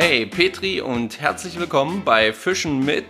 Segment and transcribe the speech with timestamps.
[0.00, 3.04] Hey Petri und herzlich willkommen bei Fischen mit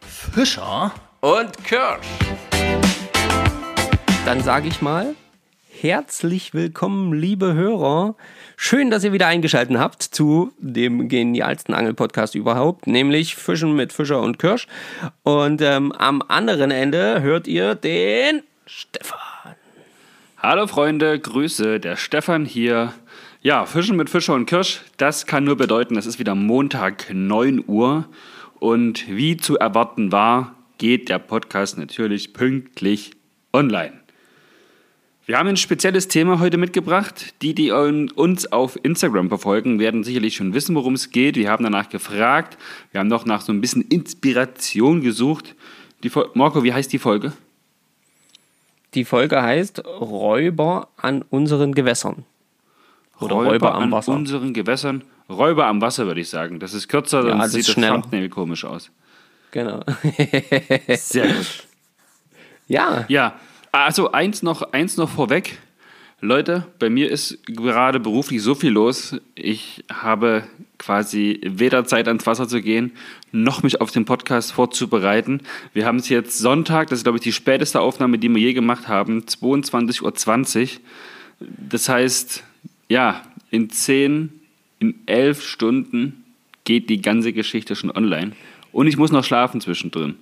[0.00, 2.06] Fischer und Kirsch.
[4.24, 5.16] Dann sage ich mal,
[5.68, 8.16] herzlich willkommen, liebe Hörer.
[8.56, 14.22] Schön, dass ihr wieder eingeschaltet habt zu dem genialsten Angelpodcast überhaupt, nämlich Fischen mit Fischer
[14.22, 14.66] und Kirsch.
[15.24, 19.18] Und ähm, am anderen Ende hört ihr den Stefan.
[20.38, 22.94] Hallo Freunde, Grüße, der Stefan hier.
[23.46, 27.62] Ja, Fischen mit Fischer und Kirsch, das kann nur bedeuten, es ist wieder Montag 9
[27.66, 28.08] Uhr
[28.58, 33.10] und wie zu erwarten war, geht der Podcast natürlich pünktlich
[33.52, 33.92] online.
[35.26, 37.34] Wir haben ein spezielles Thema heute mitgebracht.
[37.42, 41.36] Die, die uns auf Instagram verfolgen, werden sicherlich schon wissen, worum es geht.
[41.36, 42.56] Wir haben danach gefragt.
[42.92, 45.54] Wir haben noch nach so ein bisschen Inspiration gesucht.
[46.02, 47.34] Die Marco, wie heißt die Folge?
[48.94, 52.24] Die Folge heißt Räuber an unseren Gewässern.
[53.20, 54.12] Oder Räuber, Räuber am Wasser.
[54.12, 55.04] Unseren Gewässern.
[55.28, 56.60] Räuber am Wasser, würde ich sagen.
[56.60, 58.90] Das ist kürzer, dann ja, sieht das Thumbnail komisch aus.
[59.50, 59.80] Genau.
[60.88, 61.64] Sehr gut.
[62.66, 63.04] Ja.
[63.08, 63.34] Ja,
[63.72, 65.58] also eins noch, eins noch vorweg.
[66.20, 69.16] Leute, bei mir ist gerade beruflich so viel los.
[69.34, 70.44] Ich habe
[70.78, 72.92] quasi weder Zeit ans Wasser zu gehen,
[73.30, 75.42] noch mich auf den Podcast vorzubereiten.
[75.72, 78.54] Wir haben es jetzt Sonntag, das ist glaube ich die späteste Aufnahme, die wir je
[78.54, 80.80] gemacht haben, 22.20 Uhr.
[81.40, 82.42] Das heißt,
[82.88, 84.40] ja, in 10,
[84.78, 86.24] in 11 Stunden
[86.64, 88.32] geht die ganze Geschichte schon online.
[88.72, 90.16] Und ich muss noch schlafen zwischendrin.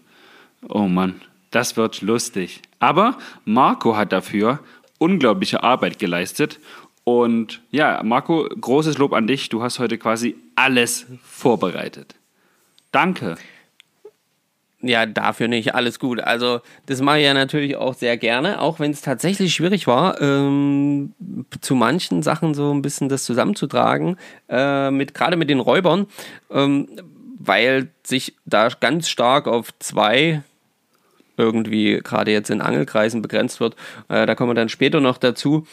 [0.68, 2.60] Oh Mann, das wird lustig.
[2.78, 4.60] Aber Marco hat dafür
[4.98, 6.60] unglaubliche Arbeit geleistet.
[7.04, 9.48] Und ja, Marco, großes Lob an dich.
[9.48, 12.14] Du hast heute quasi alles vorbereitet.
[12.92, 13.36] Danke.
[14.84, 15.76] Ja, dafür nicht.
[15.76, 16.20] Alles gut.
[16.20, 20.20] Also, das mache ich ja natürlich auch sehr gerne, auch wenn es tatsächlich schwierig war,
[20.20, 21.14] ähm,
[21.60, 24.16] zu manchen Sachen so ein bisschen das zusammenzutragen,
[24.48, 26.06] äh, mit, gerade mit den Räubern,
[26.50, 26.88] ähm,
[27.38, 30.42] weil sich da ganz stark auf zwei
[31.36, 33.76] irgendwie gerade jetzt in Angelkreisen begrenzt wird.
[34.08, 35.66] Äh, da kommen wir dann später noch dazu.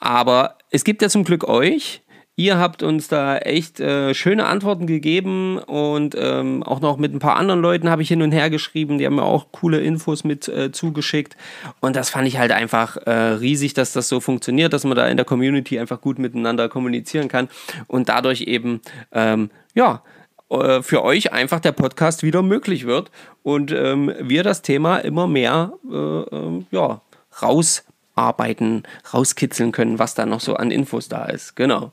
[0.00, 2.02] Aber es gibt ja zum Glück euch,
[2.40, 7.18] Ihr habt uns da echt äh, schöne Antworten gegeben und ähm, auch noch mit ein
[7.18, 8.96] paar anderen Leuten habe ich hin und her geschrieben.
[8.96, 11.36] Die haben mir auch coole Infos mit äh, zugeschickt.
[11.80, 15.06] Und das fand ich halt einfach äh, riesig, dass das so funktioniert, dass man da
[15.06, 17.50] in der Community einfach gut miteinander kommunizieren kann
[17.88, 18.80] und dadurch eben,
[19.12, 20.02] ähm, ja,
[20.48, 23.10] äh, für euch einfach der Podcast wieder möglich wird
[23.42, 27.02] und ähm, wir das Thema immer mehr äh, ähm, ja,
[27.42, 31.54] rausarbeiten, rauskitzeln können, was da noch so an Infos da ist.
[31.54, 31.92] Genau.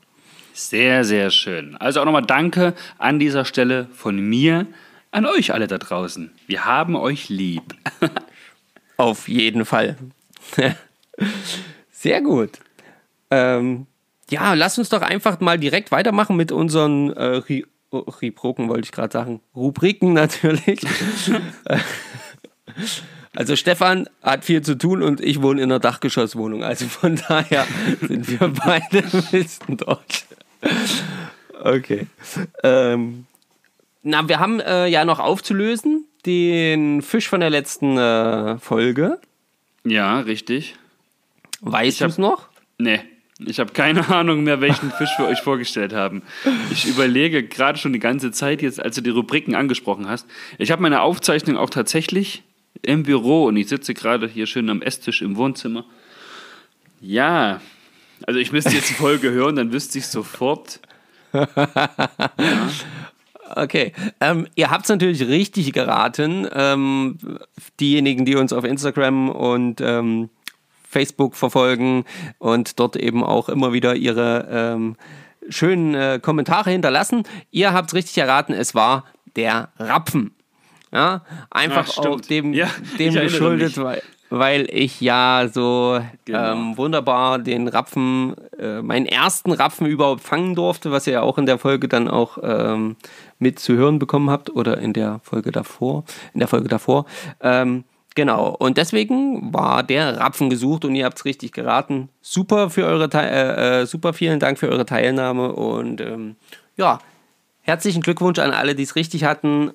[0.58, 1.76] Sehr, sehr schön.
[1.76, 4.66] Also auch nochmal Danke an dieser Stelle von mir
[5.12, 6.32] an euch alle da draußen.
[6.48, 7.62] Wir haben euch lieb.
[8.96, 9.96] Auf jeden Fall.
[11.92, 12.58] Sehr gut.
[13.30, 13.86] Ähm,
[14.30, 17.40] ja, lass uns doch einfach mal direkt weitermachen mit unseren äh,
[17.92, 19.40] Rubriken, wollte ich gerade sagen.
[19.54, 20.80] Rubriken natürlich.
[23.34, 26.64] Also Stefan hat viel zu tun und ich wohne in einer Dachgeschosswohnung.
[26.64, 27.68] Also von daher
[28.00, 30.24] sind wir beide ein bisschen dort.
[31.60, 32.06] Okay.
[32.62, 33.26] Ähm,
[34.02, 39.18] na, wir haben äh, ja noch aufzulösen den Fisch von der letzten äh, Folge.
[39.84, 40.76] Ja, richtig.
[41.60, 42.48] Weißt du es noch?
[42.78, 43.00] Nee.
[43.38, 46.22] Ich habe keine Ahnung mehr, welchen Fisch wir euch vorgestellt haben.
[46.70, 50.26] Ich überlege gerade schon die ganze Zeit, jetzt als du die Rubriken angesprochen hast.
[50.58, 52.42] Ich habe meine Aufzeichnung auch tatsächlich
[52.82, 55.84] im Büro und ich sitze gerade hier schön am Esstisch im Wohnzimmer.
[57.00, 57.60] Ja,
[58.26, 60.80] also ich müsste jetzt die Folge hören, dann wüsste ich sofort.
[61.32, 61.48] Ja.
[63.54, 66.46] Okay, ähm, ihr habt es natürlich richtig geraten.
[66.52, 67.18] Ähm,
[67.80, 70.28] diejenigen, die uns auf Instagram und ähm,
[70.88, 72.04] Facebook verfolgen
[72.38, 74.96] und dort eben auch immer wieder ihre ähm,
[75.48, 77.22] schönen äh, Kommentare hinterlassen.
[77.50, 79.04] Ihr habt es richtig erraten, es war
[79.36, 80.34] der Rapfen.
[80.92, 86.52] Ja, einfach Ach, auch dem, ja, dem geschuldet, weil weil ich ja so genau.
[86.52, 91.38] ähm, wunderbar den Rapfen, äh, meinen ersten Rapfen überhaupt fangen durfte, was ihr ja auch
[91.38, 92.96] in der Folge dann auch ähm,
[93.38, 96.04] mit zu hören bekommen habt oder in der Folge davor,
[96.34, 97.06] in der Folge davor.
[97.40, 97.84] Ähm,
[98.14, 102.10] genau, und deswegen war der Rapfen gesucht und ihr habt es richtig geraten.
[102.20, 106.36] Super für eure äh, äh, super vielen Dank für eure Teilnahme und ähm,
[106.76, 106.98] ja,
[107.62, 109.72] herzlichen Glückwunsch an alle, die es richtig hatten.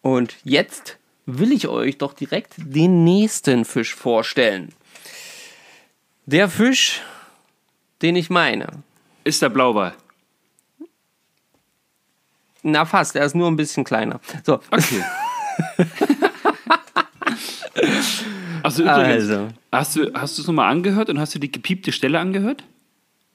[0.00, 0.97] Und jetzt
[1.28, 4.72] will ich euch doch direkt den nächsten Fisch vorstellen.
[6.24, 7.02] Der Fisch,
[8.00, 8.66] den ich meine.
[9.24, 9.94] Ist der Blauwal?
[12.62, 14.20] Na fast, er ist nur ein bisschen kleiner.
[14.44, 14.54] So.
[14.70, 15.04] Okay.
[18.62, 19.30] also, übrigens,
[19.70, 20.10] also.
[20.14, 22.64] hast du es nochmal angehört und hast du die gepiepte Stelle angehört?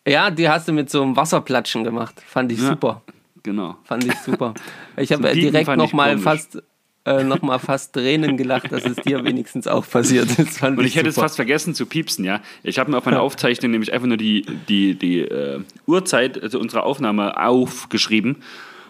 [0.08, 2.22] Ja, die hast du mit so einem Wasserplatschen gemacht.
[2.26, 2.70] Fand ich ja.
[2.70, 3.04] super.
[3.44, 3.76] Genau.
[3.84, 4.56] Fand ich super.
[4.98, 6.62] Ich habe äh, direkt nochmal fast,
[7.06, 10.64] äh, noch mal fast Tränen gelacht, dass es dir wenigstens auch passiert ist.
[10.64, 12.42] Und ich hätte es fast vergessen zu piepsen, ja.
[12.64, 16.60] Ich habe mir auf meiner Aufzeichnung nämlich einfach nur die, die, die äh, Uhrzeit, also
[16.60, 18.38] unsere Aufnahme, aufgeschrieben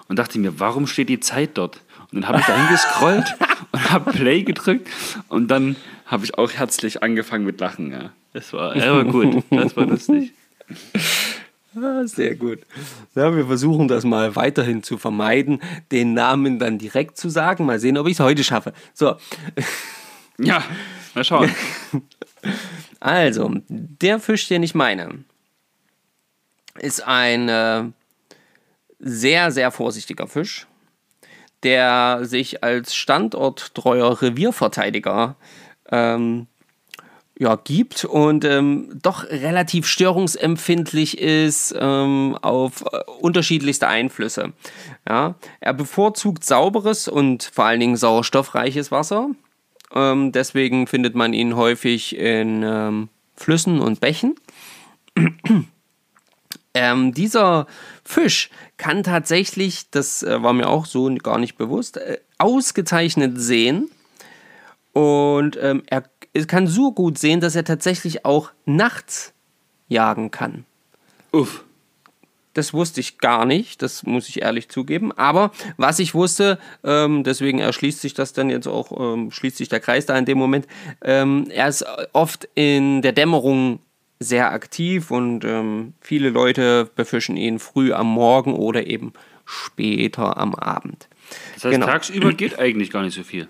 [0.07, 1.81] und dachte mir, warum steht die Zeit dort?
[2.11, 3.35] Und dann habe ich dahin gescrollt
[3.71, 4.87] und habe Play gedrückt
[5.29, 5.75] und dann
[6.05, 8.11] habe ich auch herzlich angefangen mit Lachen, ja.
[8.33, 10.33] Das war, das war gut, das war lustig.
[11.75, 12.59] Ah, sehr gut.
[13.15, 15.61] Ja, wir versuchen das mal weiterhin zu vermeiden,
[15.91, 17.65] den Namen dann direkt zu sagen.
[17.65, 18.73] Mal sehen, ob ich es heute schaffe.
[18.93, 19.15] So,
[20.37, 20.63] Ja,
[21.13, 21.53] mal schauen.
[22.99, 25.23] also, der Fisch, den ich meine,
[26.79, 27.83] ist ein äh,
[28.99, 30.67] sehr, sehr vorsichtiger Fisch,
[31.61, 35.35] der sich als standorttreuer Revierverteidiger
[35.91, 36.47] ähm,
[37.39, 44.53] ja, gibt und ähm, doch relativ störungsempfindlich ist ähm, auf äh, unterschiedlichste Einflüsse.
[45.07, 49.31] Ja, er bevorzugt sauberes und vor allen Dingen sauerstoffreiches Wasser.
[49.93, 54.35] Ähm, deswegen findet man ihn häufig in ähm, Flüssen und Bächen.
[56.75, 57.67] Ähm, dieser
[58.03, 63.91] Fisch kann tatsächlich, das äh, war mir auch so gar nicht bewusst, äh, ausgezeichnet sehen.
[64.91, 66.03] Und ähm, er er
[66.47, 69.33] kann so gut sehen, dass er tatsächlich auch nachts
[69.87, 70.65] jagen kann.
[71.31, 71.63] Uff.
[72.55, 75.11] Das wusste ich gar nicht, das muss ich ehrlich zugeben.
[75.11, 79.69] Aber was ich wusste, ähm, deswegen erschließt sich das dann jetzt auch, ähm, schließt sich
[79.69, 80.67] der Kreis da in dem Moment.
[81.03, 81.83] Ähm, er ist
[82.13, 83.79] oft in der Dämmerung
[84.19, 89.13] sehr aktiv und ähm, viele Leute befischen ihn früh am Morgen oder eben
[89.45, 91.07] später am Abend.
[91.55, 91.85] Das heißt, Genau.
[91.87, 93.47] tagsüber geht eigentlich gar nicht so viel.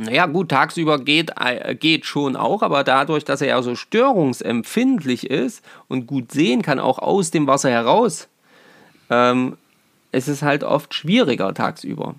[0.00, 5.28] Naja, gut, tagsüber geht, äh, geht schon auch, aber dadurch, dass er ja so störungsempfindlich
[5.28, 8.28] ist und gut sehen kann, auch aus dem Wasser heraus,
[9.10, 9.56] ähm,
[10.12, 12.14] ist es halt oft schwieriger tagsüber.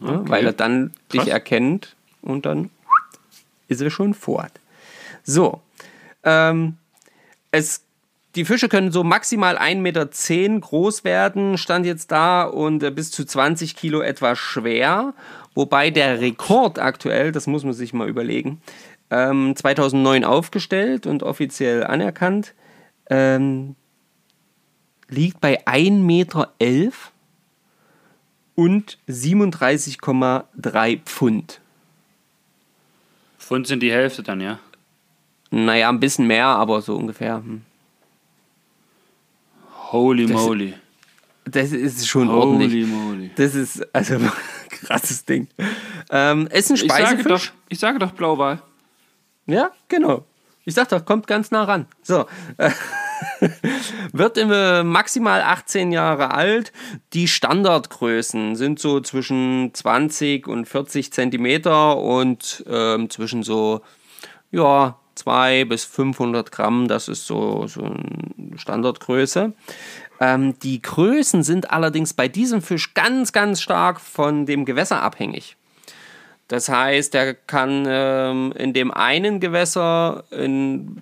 [0.00, 1.24] Ja, weil er dann Krass.
[1.24, 2.70] dich erkennt und dann
[3.68, 4.52] ist er schon fort.
[5.22, 5.60] So,
[6.24, 6.76] ähm,
[7.50, 7.83] es,
[8.34, 10.06] die Fische können so maximal 1,10 Meter
[10.60, 15.14] groß werden, stand jetzt da, und äh, bis zu 20 Kilo etwa schwer.
[15.54, 18.60] Wobei der Rekord aktuell, das muss man sich mal überlegen,
[19.10, 22.54] ähm, 2009 aufgestellt und offiziell anerkannt,
[23.08, 23.76] ähm,
[25.08, 26.52] liegt bei 1,11 Meter
[28.56, 31.60] und 37,3 Pfund.
[33.38, 34.58] Pfund sind die Hälfte dann, ja?
[35.50, 37.36] Naja, ein bisschen mehr, aber so ungefähr.
[37.36, 37.62] hm.
[39.94, 40.74] Holy Das- moly.
[41.46, 42.72] Das ist schon ordentlich.
[42.72, 43.30] Holy moly.
[43.36, 44.16] Das ist also
[44.70, 45.48] krasses Ding.
[46.10, 47.48] Ähm, ist ein Ich sage, Speisefisch.
[47.48, 48.62] doch, ich sage doch Blauwal.
[49.46, 50.24] Ja, genau.
[50.64, 51.86] Ich sag doch, kommt ganz nah ran.
[52.02, 52.24] So.
[54.12, 56.72] Wird äh, maximal 18 Jahre alt.
[57.12, 63.82] Die Standardgrößen sind so zwischen 20 und 40 Zentimeter und ähm, zwischen so,
[64.50, 66.88] ja, 2 bis 500 Gramm.
[66.88, 69.52] Das ist so, so eine Standardgröße.
[70.20, 75.56] Ähm, die Größen sind allerdings bei diesem Fisch ganz, ganz stark von dem Gewässer abhängig.
[76.48, 81.00] Das heißt, er kann ähm, in dem einen Gewässer, in,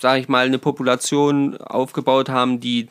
[0.00, 2.88] sag ich mal, eine Population aufgebaut haben, die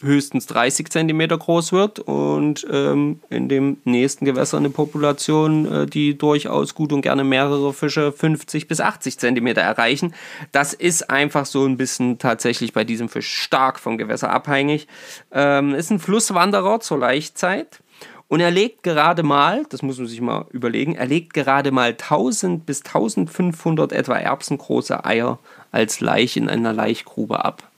[0.00, 6.16] höchstens 30 Zentimeter groß wird und ähm, in dem nächsten Gewässer eine Population, äh, die
[6.16, 10.14] durchaus gut und gerne mehrere Fische 50 bis 80 Zentimeter erreichen.
[10.52, 14.86] Das ist einfach so ein bisschen tatsächlich bei diesem Fisch stark vom Gewässer abhängig.
[15.32, 17.80] Ähm, ist ein Flusswanderer zur Laichzeit.
[18.28, 21.90] Und er legt gerade mal, das muss man sich mal überlegen, er legt gerade mal
[21.90, 25.38] 1000 bis 1500 etwa erbsengroße Eier
[25.70, 27.70] als Laich in einer Laichgrube ab.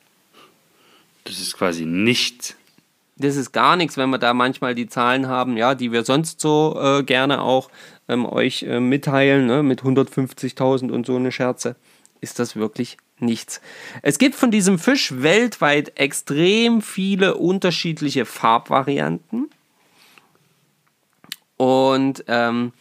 [1.28, 2.56] Das ist quasi nichts.
[3.16, 6.40] Das ist gar nichts, wenn wir da manchmal die Zahlen haben, ja, die wir sonst
[6.40, 7.68] so äh, gerne auch
[8.08, 11.76] ähm, euch äh, mitteilen, ne, mit 150.000 und so eine Scherze,
[12.20, 13.60] ist das wirklich nichts.
[14.02, 19.50] Es gibt von diesem Fisch weltweit extrem viele unterschiedliche Farbvarianten.
[21.56, 22.72] Und ähm,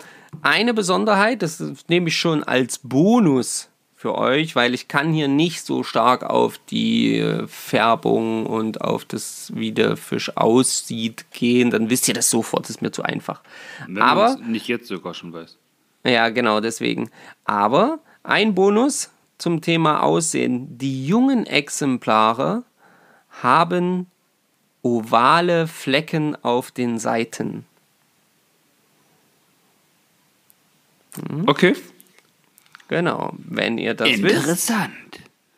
[0.41, 5.65] eine Besonderheit, das nehme ich schon als Bonus für euch, weil ich kann hier nicht
[5.65, 11.71] so stark auf die Färbung und auf das, wie der Fisch aussieht, gehen.
[11.71, 13.41] Dann wisst ihr das sofort, das ist mir zu einfach.
[13.87, 15.57] Wenn Aber nicht jetzt sogar schon weiß.
[16.05, 17.09] ja, genau, deswegen.
[17.43, 20.77] Aber ein Bonus zum Thema Aussehen.
[20.77, 22.61] Die jungen Exemplare
[23.41, 24.05] haben
[24.83, 27.65] ovale Flecken auf den Seiten.
[31.47, 31.75] Okay.
[32.87, 34.35] Genau, wenn ihr das wisst.
[34.35, 34.91] Interessant.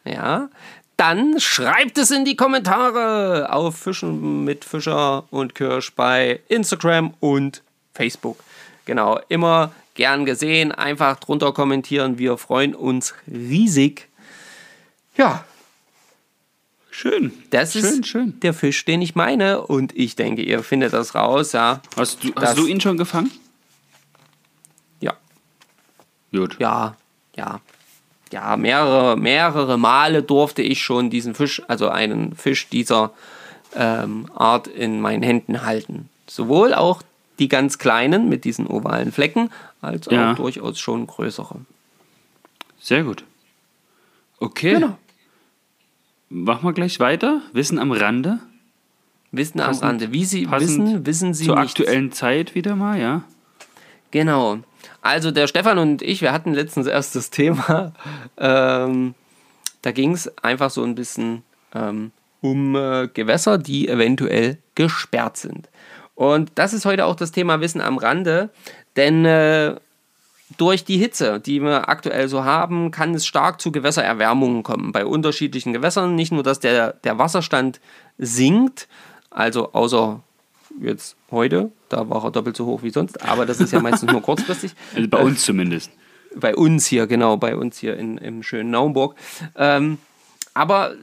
[0.05, 0.49] Ja,
[0.97, 7.63] dann schreibt es in die Kommentare auf Fischen mit Fischer und Kirsch bei Instagram und
[7.93, 8.43] Facebook.
[8.85, 10.71] Genau, immer gern gesehen.
[10.71, 12.17] Einfach drunter kommentieren.
[12.17, 14.07] Wir freuen uns riesig.
[15.15, 15.45] Ja.
[16.89, 17.31] Schön.
[17.51, 18.39] Das schön, ist schön.
[18.41, 19.61] der Fisch, den ich meine.
[19.61, 21.81] Und ich denke, ihr findet das raus, ja.
[21.95, 23.31] Hast du, hast du ihn schon gefangen?
[24.99, 25.13] Ja.
[26.33, 26.57] Gut.
[26.59, 26.97] Ja,
[27.35, 27.61] ja.
[28.31, 33.11] Ja, mehrere, mehrere Male durfte ich schon diesen Fisch, also einen Fisch dieser
[33.75, 36.09] ähm, Art in meinen Händen halten.
[36.27, 37.01] Sowohl auch
[37.39, 39.49] die ganz kleinen mit diesen ovalen Flecken,
[39.81, 40.33] als auch Ja.
[40.35, 41.55] durchaus schon größere.
[42.79, 43.23] Sehr gut.
[44.39, 44.73] Okay.
[44.75, 44.95] Genau.
[46.29, 47.41] Machen wir gleich weiter.
[47.53, 48.37] Wissen am Rande.
[49.31, 50.11] Wissen am Passend- Rande.
[50.13, 51.71] Wie Sie wissen, wissen Sie Zur nichts.
[51.71, 53.23] aktuellen Zeit wieder mal, ja.
[54.11, 54.59] Genau.
[55.01, 57.93] Also der Stefan und ich, wir hatten letztens erst das Thema.
[58.41, 59.15] Ähm,
[59.81, 61.43] da ging es einfach so ein bisschen
[61.75, 65.67] ähm, um äh, Gewässer, die eventuell gesperrt sind.
[66.15, 68.49] Und das ist heute auch das Thema Wissen am Rande,
[68.95, 69.75] denn äh,
[70.57, 74.91] durch die Hitze, die wir aktuell so haben, kann es stark zu Gewässererwärmungen kommen.
[74.91, 76.15] Bei unterschiedlichen Gewässern.
[76.15, 77.79] Nicht nur, dass der, der Wasserstand
[78.17, 78.87] sinkt,
[79.29, 80.21] also außer
[80.81, 84.11] jetzt heute, da war er doppelt so hoch wie sonst, aber das ist ja meistens
[84.11, 84.73] nur kurzfristig.
[84.95, 85.91] Also bei uns zumindest.
[86.35, 89.15] Bei uns hier, genau, bei uns hier in, im schönen Naumburg.
[89.55, 89.97] Ähm,
[90.53, 90.95] aber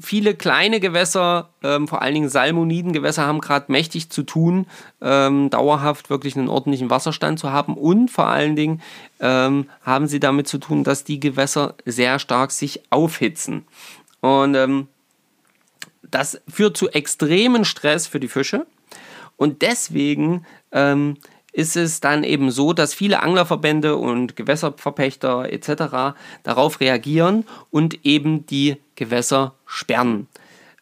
[0.00, 4.66] viele kleine Gewässer, ähm, vor allen Dingen Salmonidengewässer, haben gerade mächtig zu tun,
[5.00, 7.74] ähm, dauerhaft wirklich einen ordentlichen Wasserstand zu haben.
[7.74, 8.82] Und vor allen Dingen
[9.20, 13.64] ähm, haben sie damit zu tun, dass die Gewässer sehr stark sich aufhitzen.
[14.20, 14.88] Und ähm,
[16.10, 18.66] das führt zu extremen Stress für die Fische.
[19.36, 21.16] Und deswegen ähm,
[21.52, 26.16] ist es dann eben so, dass viele Anglerverbände und Gewässerverpächter etc.
[26.42, 30.28] darauf reagieren und eben die Gewässer sperren.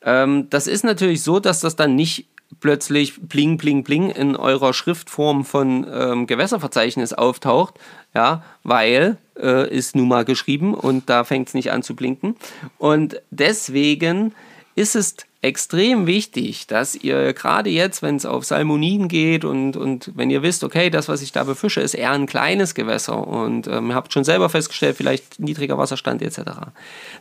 [0.02, 2.26] Ähm, das ist natürlich so, dass das dann nicht
[2.60, 7.74] plötzlich bling, bling, bling in eurer Schriftform von ähm, Gewässerverzeichnis auftaucht,
[8.14, 12.36] ja, weil äh, ist nun mal geschrieben und da fängt es nicht an zu blinken.
[12.78, 14.34] Und deswegen
[14.74, 20.10] ist es extrem wichtig, dass ihr gerade jetzt, wenn es auf Salmoniden geht und, und
[20.14, 23.66] wenn ihr wisst, okay, das, was ich da befische, ist eher ein kleines Gewässer und
[23.68, 26.40] ähm, habt schon selber festgestellt, vielleicht niedriger Wasserstand etc.,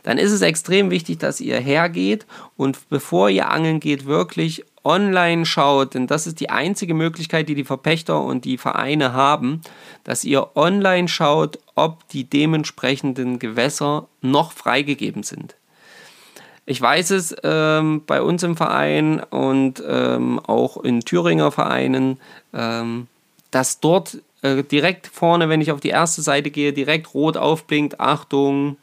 [0.03, 2.25] dann ist es extrem wichtig, dass ihr hergeht
[2.55, 7.55] und bevor ihr angeln geht, wirklich online schaut, denn das ist die einzige Möglichkeit, die
[7.55, 9.61] die Verpächter und die Vereine haben,
[10.05, 15.55] dass ihr online schaut, ob die dementsprechenden Gewässer noch freigegeben sind.
[16.65, 22.19] Ich weiß es ähm, bei uns im Verein und ähm, auch in Thüringer Vereinen,
[22.53, 23.07] ähm,
[23.51, 27.99] dass dort äh, direkt vorne, wenn ich auf die erste Seite gehe, direkt rot aufblinkt,
[27.99, 28.77] Achtung,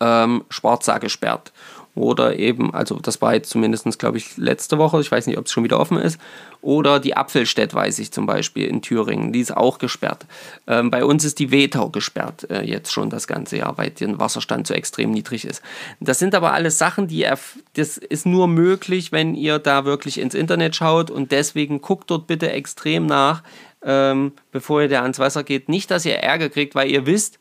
[0.00, 1.52] ähm, Schwarzsack gesperrt.
[1.98, 5.46] Oder eben, also das war jetzt zumindest, glaube ich, letzte Woche, ich weiß nicht, ob
[5.46, 6.20] es schon wieder offen ist.
[6.60, 10.26] Oder die Apfelstedt, weiß ich zum Beispiel, in Thüringen, die ist auch gesperrt.
[10.66, 14.18] Ähm, bei uns ist die Wetau gesperrt, äh, jetzt schon das ganze Jahr, weil der
[14.18, 15.62] Wasserstand so extrem niedrig ist.
[16.00, 17.26] Das sind aber alles Sachen, die
[17.74, 22.26] das ist nur möglich, wenn ihr da wirklich ins Internet schaut und deswegen guckt dort
[22.26, 23.42] bitte extrem nach,
[23.82, 25.68] ähm, bevor ihr da ans Wasser geht.
[25.68, 27.38] Nicht, dass ihr Ärger kriegt, weil ihr wisst,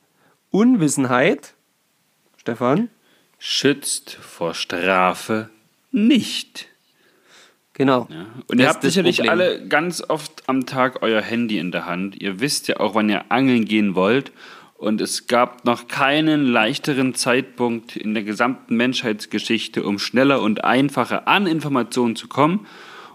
[0.52, 1.54] Unwissenheit,
[2.38, 2.90] Stefan,
[3.40, 5.50] Schützt vor Strafe
[5.92, 6.68] nicht.
[7.74, 8.08] genau.
[8.12, 8.26] Ja.
[8.48, 9.32] Und Das ihr habt sicherlich Problem.
[9.32, 12.22] alle ganz oft am Tag euer Handy in der Hand.
[12.22, 14.32] Ihr wisst ja auch, wann ihr angeln gehen wollt.
[14.76, 21.28] Und es gab noch keinen leichteren Zeitpunkt in der gesamten Menschheitsgeschichte, um schneller und einfacher
[21.28, 22.68] an Informationen zu kommen.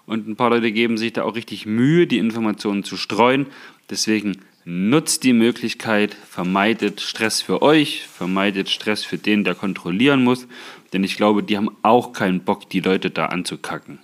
[0.06, 3.46] Und ein paar Leute geben sich da auch richtig Mühe, die Informationen zu streuen.
[3.90, 10.46] Deswegen nutzt die Möglichkeit, vermeidet Stress für euch, vermeidet Stress für den, der kontrollieren muss.
[10.92, 13.98] Denn ich glaube, die haben auch keinen Bock, die Leute da anzukacken.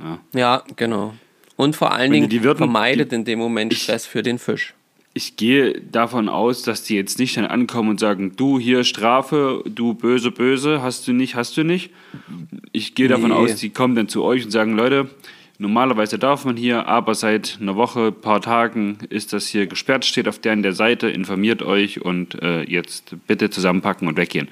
[0.00, 0.18] Ja.
[0.34, 1.14] Ja, genau.
[1.56, 4.38] Und vor allen Dingen die- würden- vermeidet die- in dem Moment Ich- Stress für den
[4.38, 4.74] Fisch.
[5.12, 9.62] Ich gehe davon aus, dass die jetzt nicht dann ankommen und sagen, du hier Strafe,
[9.66, 11.90] du böse, böse, hast du nicht, hast du nicht.
[12.72, 13.36] Ich gehe davon Nee.
[13.36, 15.10] aus, die kommen dann zu euch und sagen, Leute,
[15.60, 20.26] normalerweise darf man hier, aber seit einer Woche, paar Tagen ist das hier gesperrt, steht
[20.26, 24.48] auf der, der Seite, informiert euch und äh, jetzt bitte zusammenpacken und weggehen.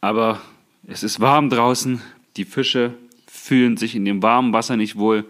[0.00, 0.40] Aber
[0.86, 2.00] es ist warm draußen,
[2.36, 2.94] die Fische
[3.26, 5.24] fühlen sich in dem warmen Wasser nicht wohl.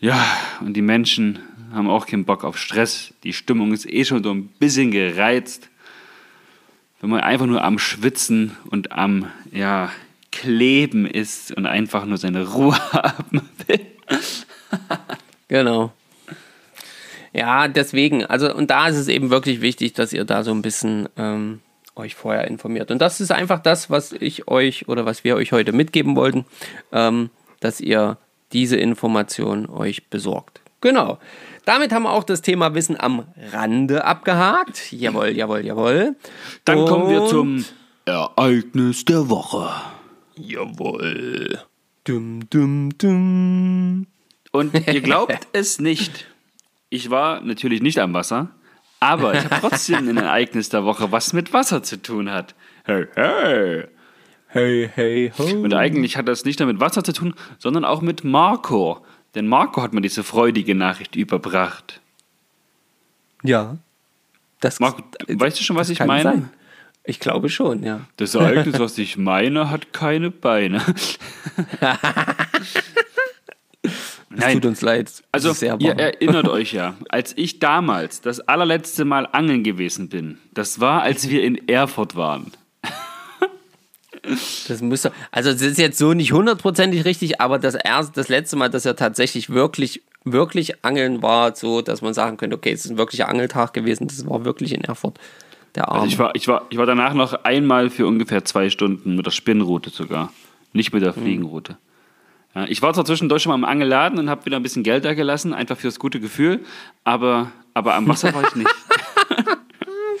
[0.00, 0.24] Ja,
[0.60, 1.38] und die Menschen
[1.72, 3.14] haben auch keinen Bock auf Stress.
[3.24, 5.70] Die Stimmung ist eh schon so ein bisschen gereizt.
[7.00, 9.90] Wenn man einfach nur am Schwitzen und am ja,
[10.30, 13.80] Kleben ist und einfach nur seine Ruhe haben will.
[15.48, 15.92] Genau.
[17.32, 20.62] Ja, deswegen, also und da ist es eben wirklich wichtig, dass ihr da so ein
[20.62, 21.60] bisschen ähm,
[21.94, 22.90] euch vorher informiert.
[22.90, 26.46] Und das ist einfach das, was ich euch oder was wir euch heute mitgeben wollten,
[26.92, 27.30] ähm,
[27.60, 28.18] dass ihr
[28.52, 30.60] diese Information euch besorgt.
[30.80, 31.18] Genau.
[31.64, 34.92] Damit haben wir auch das Thema Wissen am Rande abgehakt.
[34.92, 36.16] Jawohl, jawohl, jawohl.
[36.64, 37.64] Dann kommen wir zum
[38.06, 39.70] Ereignis der Woche.
[40.40, 41.60] Jawohl.
[42.04, 44.06] Dum, dum, dum.
[44.52, 46.26] Und ihr glaubt es nicht.
[46.90, 48.50] Ich war natürlich nicht am Wasser,
[49.00, 52.54] aber ich habe trotzdem ein Ereignis der Woche, was mit Wasser zu tun hat.
[52.84, 53.84] Hey, hey.
[54.50, 55.44] Hey, hey, ho.
[55.44, 59.04] Und eigentlich hat das nicht nur mit Wasser zu tun, sondern auch mit Marco.
[59.34, 62.00] Denn Marco hat mir diese freudige Nachricht überbracht.
[63.42, 63.76] Ja.
[64.60, 66.22] Das, Marco, weißt du schon, was das ich kann meine?
[66.22, 66.50] sein.
[67.08, 68.02] Ich glaube schon, ja.
[68.18, 70.82] Das Ereignis, was ich meine, hat keine Beine.
[74.40, 75.10] Es tut uns leid.
[75.32, 80.78] Also, ihr erinnert euch ja, als ich damals das allerletzte Mal angeln gewesen bin, das
[80.78, 82.52] war, als wir in Erfurt waren.
[84.68, 88.56] Das müsste, also das ist jetzt so nicht hundertprozentig richtig, aber das erste, das letzte
[88.56, 92.84] Mal, dass er tatsächlich wirklich, wirklich angeln war, so, dass man sagen könnte, okay, es
[92.84, 95.18] ist ein wirklicher Angeltag gewesen, das war wirklich in Erfurt.
[95.74, 96.00] Der Arm.
[96.00, 99.26] Also ich, war, ich, war, ich war danach noch einmal für ungefähr zwei Stunden mit
[99.26, 100.32] der Spinnroute sogar,
[100.72, 101.76] nicht mit der Fliegenroute.
[102.54, 105.04] Ja, ich war zwar zwischendurch schon mal im Angelladen und habe wieder ein bisschen Geld
[105.04, 106.60] da gelassen, einfach fürs gute Gefühl,
[107.04, 108.70] aber, aber am Wasser war ich nicht.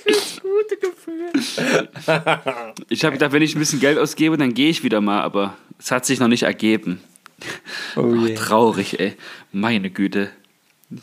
[0.42, 1.88] gute Gefühl.
[2.88, 5.56] Ich habe gedacht, wenn ich ein bisschen Geld ausgebe, dann gehe ich wieder mal, aber
[5.78, 7.00] es hat sich noch nicht ergeben.
[7.96, 8.34] Oh je.
[8.34, 9.14] Traurig, ey.
[9.52, 10.30] Meine Güte.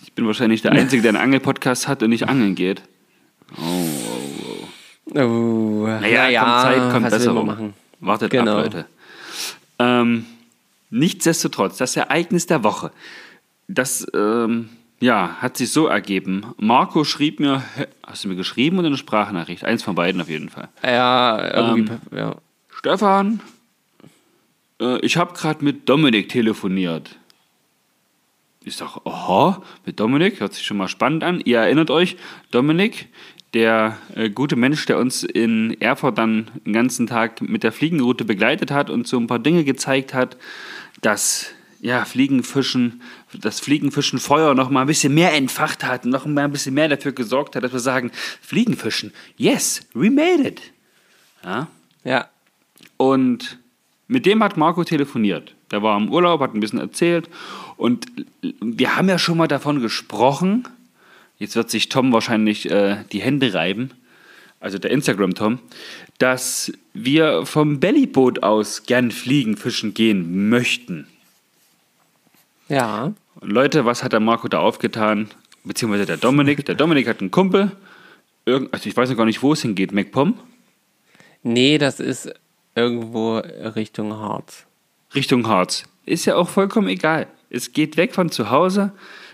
[0.04, 2.82] Ich bin wahrscheinlich der Einzige, der einen Angelpodcast hat und nicht angeln geht.
[5.14, 7.46] Oh, Naja, kommt Zeit, kommt Besserung.
[7.46, 7.74] machen?
[8.00, 8.58] Wartet Genau.
[8.58, 8.86] ab, Leute.
[9.80, 10.26] Ähm,
[10.90, 12.92] nichtsdestotrotz, das Ereignis der Woche,
[13.68, 16.46] das ähm, ja, hat sich so ergeben.
[16.58, 17.64] Marco schrieb mir,
[18.06, 19.64] hast du mir geschrieben oder eine Sprachnachricht?
[19.64, 20.70] Eins von beiden auf jeden Fall.
[20.84, 22.36] Ja, irgendwie, Ähm, ja.
[22.70, 23.42] Stefan,
[24.82, 27.18] äh, ich habe gerade mit Dominik telefoniert.
[28.64, 31.40] Ich sage, aha, mit Dominik, hört sich schon mal spannend an.
[31.42, 32.18] Ihr erinnert euch,
[32.52, 33.08] Dominik,
[33.56, 38.26] der äh, gute Mensch, der uns in Erfurt dann den ganzen Tag mit der Fliegenroute
[38.26, 40.38] begleitet hat und so ein paar Dinge gezeigt hat,
[41.02, 41.48] dass
[41.82, 43.02] ja, Fliegenfischen,
[43.34, 46.90] das Fliegenfischenfeuer noch mal ein bisschen mehr entfacht hat und noch mal ein bisschen mehr
[46.90, 50.62] dafür gesorgt hat, dass wir sagen, Fliegenfischen, yes, we made it.
[51.44, 51.68] Ja,
[52.04, 52.28] Ja.
[52.98, 53.60] und
[54.08, 55.56] mit dem hat Marco telefoniert.
[55.72, 57.30] Der war im Urlaub, hat ein bisschen erzählt.
[57.78, 58.06] Und
[58.42, 60.68] wir haben ja schon mal davon gesprochen.
[61.38, 63.92] Jetzt wird sich Tom wahrscheinlich äh, die Hände reiben.
[64.60, 65.60] Also der Instagram-Tom.
[66.18, 71.08] Dass wir vom Bellyboot aus gern fliegen, fischen gehen möchten.
[72.70, 73.14] Ja.
[73.42, 75.30] Leute, was hat der Marco da aufgetan?
[75.64, 76.66] Beziehungsweise der Dominik.
[76.66, 77.72] Der Dominik hat einen Kumpel.
[78.46, 79.92] Irgend, also ich weiß noch gar nicht, wo es hingeht.
[79.92, 80.40] MacPom.
[81.44, 82.32] Nee, das ist
[82.76, 84.66] irgendwo Richtung Harz.
[85.14, 85.84] Richtung Harz.
[86.06, 87.28] Ist ja auch vollkommen egal.
[87.50, 88.92] Es geht weg von zu Hause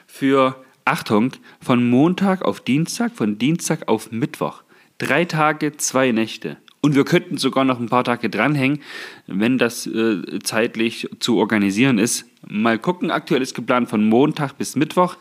[0.07, 4.63] für, Achtung, von Montag auf Dienstag, von Dienstag auf Mittwoch.
[4.97, 6.57] Drei Tage, zwei Nächte.
[6.83, 8.79] Und wir könnten sogar noch ein paar Tage dranhängen,
[9.27, 12.25] wenn das äh, zeitlich zu organisieren ist.
[12.47, 15.15] Mal gucken, aktuell ist geplant von Montag bis Mittwoch.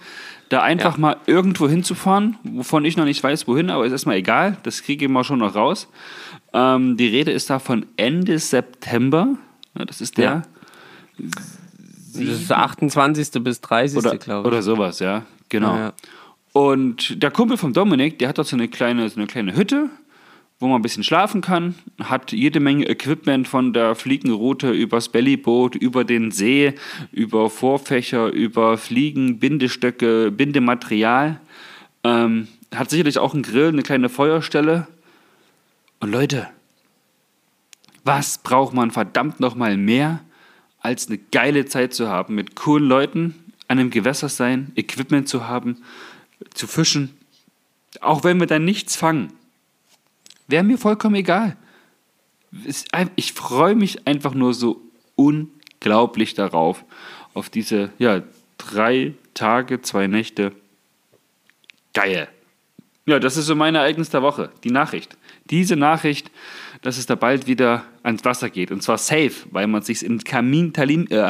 [0.49, 1.01] Da einfach Ja.
[1.01, 4.57] mal irgendwo hinzufahren, wovon ich noch nicht weiß, wohin, aber ist erstmal egal.
[4.62, 5.87] Das kriege ich mal schon noch raus.
[6.55, 9.37] Ähm, die Rede ist da von Ende September.
[9.79, 10.25] Ja, das ist der.
[10.25, 10.42] Ja.
[11.18, 13.31] Das ist der 28.
[13.44, 13.99] bis 30.
[13.99, 14.53] Oder, glaube ich.
[14.53, 15.25] oder sowas, ja.
[15.51, 15.77] Genau.
[15.77, 15.93] Ja.
[16.53, 19.91] Und der Kumpel von Dominik, der hat dort so eine kleine, so eine kleine Hütte,
[20.59, 25.75] wo man ein bisschen schlafen kann, hat jede Menge Equipment von der Fliegenroute übers Bellyboot,
[25.75, 26.75] über den See,
[27.13, 31.41] über Vorfächer, über Fliegen, Bindestöcke, Bindematerial.
[32.05, 34.87] Ähm, hat sicherlich auch einen Grill, eine kleine Feuerstelle.
[36.01, 36.49] Und Leute,
[38.05, 40.21] was braucht man verdammt nochmal mehr,
[40.81, 43.35] als eine geile Zeit zu haben, mit coolen Leuten
[43.71, 45.77] an einem Gewässer sein, Equipment zu haben,
[46.53, 47.17] zu fischen,
[48.01, 49.33] auch wenn wir dann nichts fangen.
[50.49, 51.57] Wäre mir vollkommen egal.
[53.15, 54.83] Ich freue mich einfach nur so
[55.15, 56.85] unglaublich darauf,
[57.33, 58.25] auf diese ja,
[58.59, 60.51] drei Tage, zwei Nächte.
[61.95, 62.29] Geil.
[63.07, 65.17] Ja, das ist so mein Ereignis der Woche, die Nachricht.
[65.45, 66.29] Diese Nachricht,
[66.83, 68.73] dass es da bald wieder ans Wasser geht.
[68.73, 71.21] Und zwar safe, weil man sich den Kamin, Talin, äh,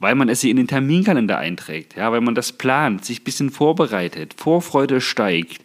[0.00, 3.24] weil man es sich in den Terminkalender einträgt, ja, weil man das plant, sich ein
[3.24, 5.62] bisschen vorbereitet, Vorfreude steigt.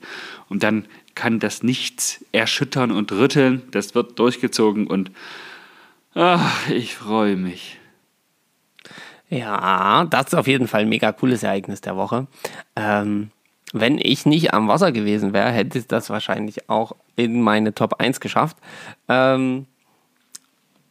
[0.49, 3.63] Und dann kann das nichts erschüttern und rütteln.
[3.71, 5.11] Das wird durchgezogen und
[6.15, 7.79] ach, ich freue mich.
[9.29, 12.27] Ja, das ist auf jeden Fall ein mega cooles Ereignis der Woche.
[12.75, 13.31] Ähm,
[13.73, 17.99] wenn ich nicht am Wasser gewesen wäre, hätte ich das wahrscheinlich auch in meine Top
[17.99, 18.57] 1 geschafft.
[19.09, 19.65] Ähm,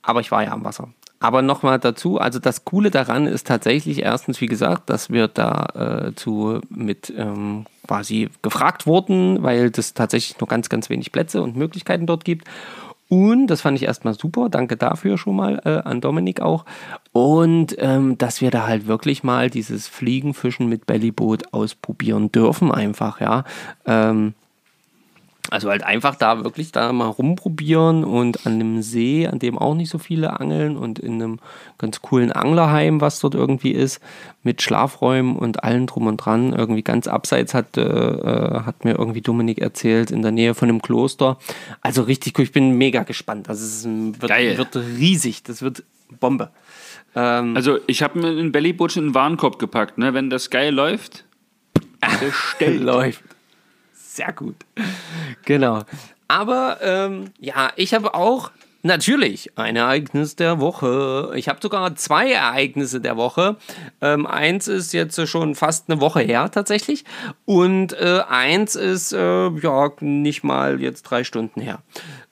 [0.02, 0.88] aber ich war ja am Wasser.
[1.22, 6.08] Aber nochmal dazu, also das Coole daran ist tatsächlich erstens, wie gesagt, dass wir da
[6.08, 11.40] äh, zu mit ähm, quasi gefragt wurden, weil es tatsächlich nur ganz, ganz wenig Plätze
[11.40, 12.48] und Möglichkeiten dort gibt.
[13.08, 14.48] Und das fand ich erstmal super.
[14.48, 16.64] Danke dafür schon mal äh, an Dominik auch.
[17.12, 23.20] Und ähm, dass wir da halt wirklich mal dieses Fliegenfischen mit Bellyboot ausprobieren dürfen, einfach,
[23.20, 23.44] ja.
[23.86, 24.34] Ähm,
[25.50, 29.74] also halt einfach da wirklich da mal rumprobieren und an einem See, an dem auch
[29.74, 31.40] nicht so viele angeln und in einem
[31.78, 34.00] ganz coolen Anglerheim, was dort irgendwie ist,
[34.44, 36.52] mit Schlafräumen und allem drum und dran.
[36.52, 40.68] Irgendwie ganz abseits hat, äh, äh hat mir irgendwie Dominik erzählt, in der Nähe von
[40.68, 41.38] einem Kloster.
[41.80, 43.48] Also richtig cool, ich bin mega gespannt.
[43.48, 43.84] Also es
[44.20, 45.82] wird, wird riesig, das wird
[46.20, 46.50] Bombe.
[47.14, 50.14] Ähm, also ich habe mir in den Warenkorb gepackt, ne?
[50.14, 51.24] wenn das geil läuft,
[52.20, 52.80] bestellt.
[52.80, 53.22] läuft.
[54.12, 54.56] Sehr gut.
[55.46, 55.84] Genau.
[56.28, 58.50] Aber ähm, ja, ich habe auch
[58.82, 61.32] natürlich ein Ereignis der Woche.
[61.34, 63.56] Ich habe sogar zwei Ereignisse der Woche.
[64.02, 67.06] Ähm, eins ist jetzt schon fast eine Woche her tatsächlich.
[67.46, 71.80] Und äh, eins ist äh, ja nicht mal jetzt drei Stunden her.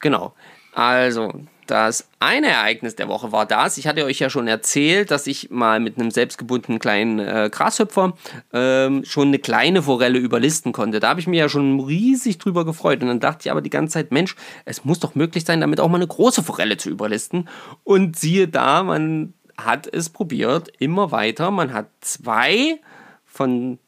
[0.00, 0.34] Genau.
[0.74, 1.32] Also,
[1.70, 3.78] das eine Ereignis der Woche war das.
[3.78, 8.14] Ich hatte euch ja schon erzählt, dass ich mal mit einem selbstgebundenen kleinen äh, Grashüpfer
[8.52, 11.00] ähm, schon eine kleine Forelle überlisten konnte.
[11.00, 13.02] Da habe ich mich ja schon riesig drüber gefreut.
[13.02, 15.80] Und dann dachte ich aber die ganze Zeit, Mensch, es muss doch möglich sein, damit
[15.80, 17.48] auch mal eine große Forelle zu überlisten.
[17.85, 21.50] Und siehe da, man hat es probiert, immer weiter.
[21.50, 22.80] Man hat zwei
[23.24, 23.78] von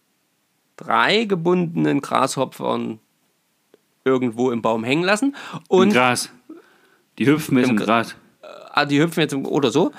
[0.77, 3.01] drei gebundenen Grashopfern
[4.05, 5.37] irgendwo im Baum hängen lassen.
[5.69, 6.31] Und Im Gras.
[7.19, 8.15] Die hüpfen jetzt im, im Gras.
[8.73, 9.93] Ah, die hüpfen jetzt im, oder so.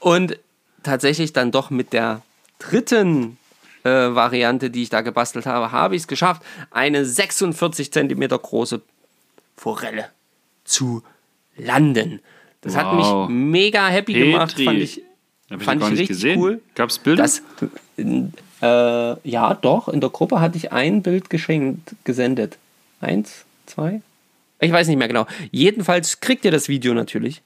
[0.00, 0.38] Und
[0.82, 2.22] tatsächlich dann doch mit der
[2.58, 3.38] dritten
[3.84, 8.82] äh, Variante, die ich da gebastelt habe, habe ich es geschafft, eine 46 cm große
[9.56, 10.10] Forelle
[10.64, 11.02] zu
[11.56, 12.20] landen.
[12.60, 12.82] Das wow.
[12.82, 14.32] hat mich mega happy Petri.
[14.32, 15.02] gemacht, fand ich,
[15.50, 16.40] Hab ich fand ich richtig gesehen.
[16.40, 16.60] cool.
[16.74, 17.22] Gab es Bilder?
[17.22, 17.42] Das,
[18.62, 19.88] äh, ja, doch.
[19.88, 22.58] In der Gruppe hatte ich ein Bild geschenkt, gesendet.
[23.00, 24.00] Eins, zwei,
[24.60, 25.26] ich weiß nicht mehr genau.
[25.50, 27.42] Jedenfalls kriegt ihr das Video natürlich.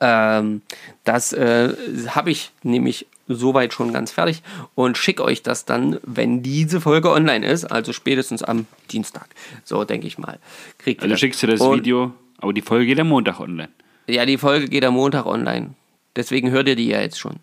[0.00, 0.62] Ähm,
[1.04, 1.74] das äh,
[2.08, 4.42] habe ich nämlich soweit schon ganz fertig
[4.74, 9.28] und schicke euch das dann, wenn diese Folge online ist, also spätestens am Dienstag.
[9.64, 10.38] So denke ich mal.
[10.78, 13.68] Kriegt also schickst du das und, Video, aber die Folge geht am Montag online.
[14.08, 15.74] Ja, die Folge geht am Montag online.
[16.16, 17.36] Deswegen hört ihr die ja jetzt schon.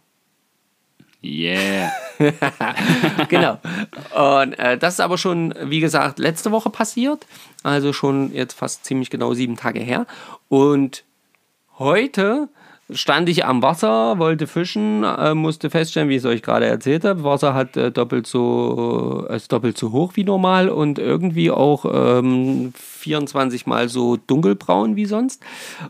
[1.24, 1.92] Yeah.
[3.30, 3.60] genau.
[4.16, 7.26] Und äh, das ist aber schon, wie gesagt, letzte Woche passiert.
[7.64, 10.06] Also schon jetzt fast ziemlich genau sieben Tage her.
[10.48, 11.04] Und
[11.78, 12.50] heute
[12.92, 17.04] stand ich am Wasser, wollte fischen, äh, musste feststellen, wie ich es euch gerade erzählt
[17.04, 21.52] habe, Wasser hat äh, doppelt so äh, ist doppelt so hoch wie normal und irgendwie
[21.52, 25.44] auch ähm, 24 mal so dunkelbraun wie sonst.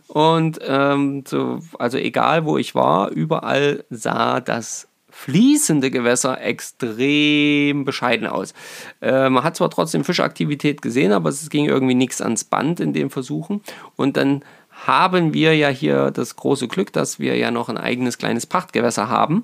[0.07, 8.27] Und ähm, so, also egal wo ich war, überall sah das fließende Gewässer extrem bescheiden
[8.27, 8.53] aus.
[9.01, 12.93] Äh, man hat zwar trotzdem Fischaktivität gesehen, aber es ging irgendwie nichts ans Band in
[12.93, 13.61] den Versuchen.
[13.95, 18.19] Und dann haben wir ja hier das große Glück, dass wir ja noch ein eigenes
[18.19, 19.43] kleines Prachtgewässer haben,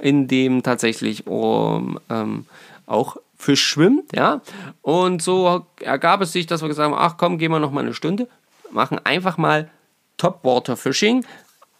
[0.00, 2.46] in dem tatsächlich um, ähm,
[2.86, 4.40] auch Fisch schwimmt, ja.
[4.82, 7.84] Und so ergab es sich, dass wir gesagt haben, ach komm, gehen wir noch mal
[7.84, 8.28] eine Stunde,
[8.72, 9.70] machen einfach mal
[10.16, 11.24] Topwater Fishing,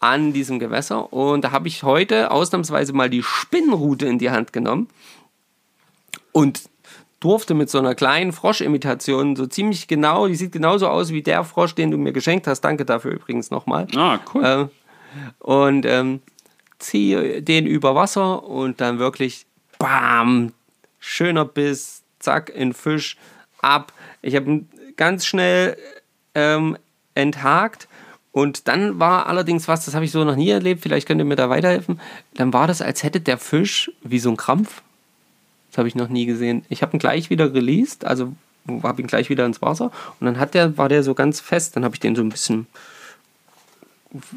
[0.03, 1.12] an diesem Gewässer.
[1.12, 4.88] Und da habe ich heute ausnahmsweise mal die Spinnenrute in die Hand genommen
[6.33, 6.62] und
[7.21, 11.45] durfte mit so einer kleinen Froschimitation so ziemlich genau, die sieht genauso aus wie der
[11.45, 12.62] Frosch, den du mir geschenkt hast.
[12.62, 13.87] Danke dafür übrigens nochmal.
[13.95, 14.45] Ah, cool.
[14.45, 14.67] Äh,
[15.38, 16.21] und ähm,
[16.81, 19.47] ziehe den über Wasser und dann wirklich
[19.79, 20.53] bam,
[20.99, 23.17] schöner Biss, zack, in Fisch,
[23.61, 23.93] ab.
[24.21, 25.77] Ich habe ihn ganz schnell
[26.35, 26.77] ähm,
[27.15, 27.87] enthakt
[28.33, 31.27] und dann war allerdings was, das habe ich so noch nie erlebt, vielleicht könnt ihr
[31.27, 32.01] mir da weiterhelfen.
[32.35, 34.83] Dann war das, als hätte der Fisch wie so ein Krampf.
[35.71, 36.64] Das habe ich noch nie gesehen.
[36.71, 38.33] Ich habe ihn gleich wieder released, also
[38.83, 41.77] habe ihn gleich wieder ins Wasser und dann hat der, war der so ganz fest.
[41.77, 42.66] Dann habe ich den so ein bisschen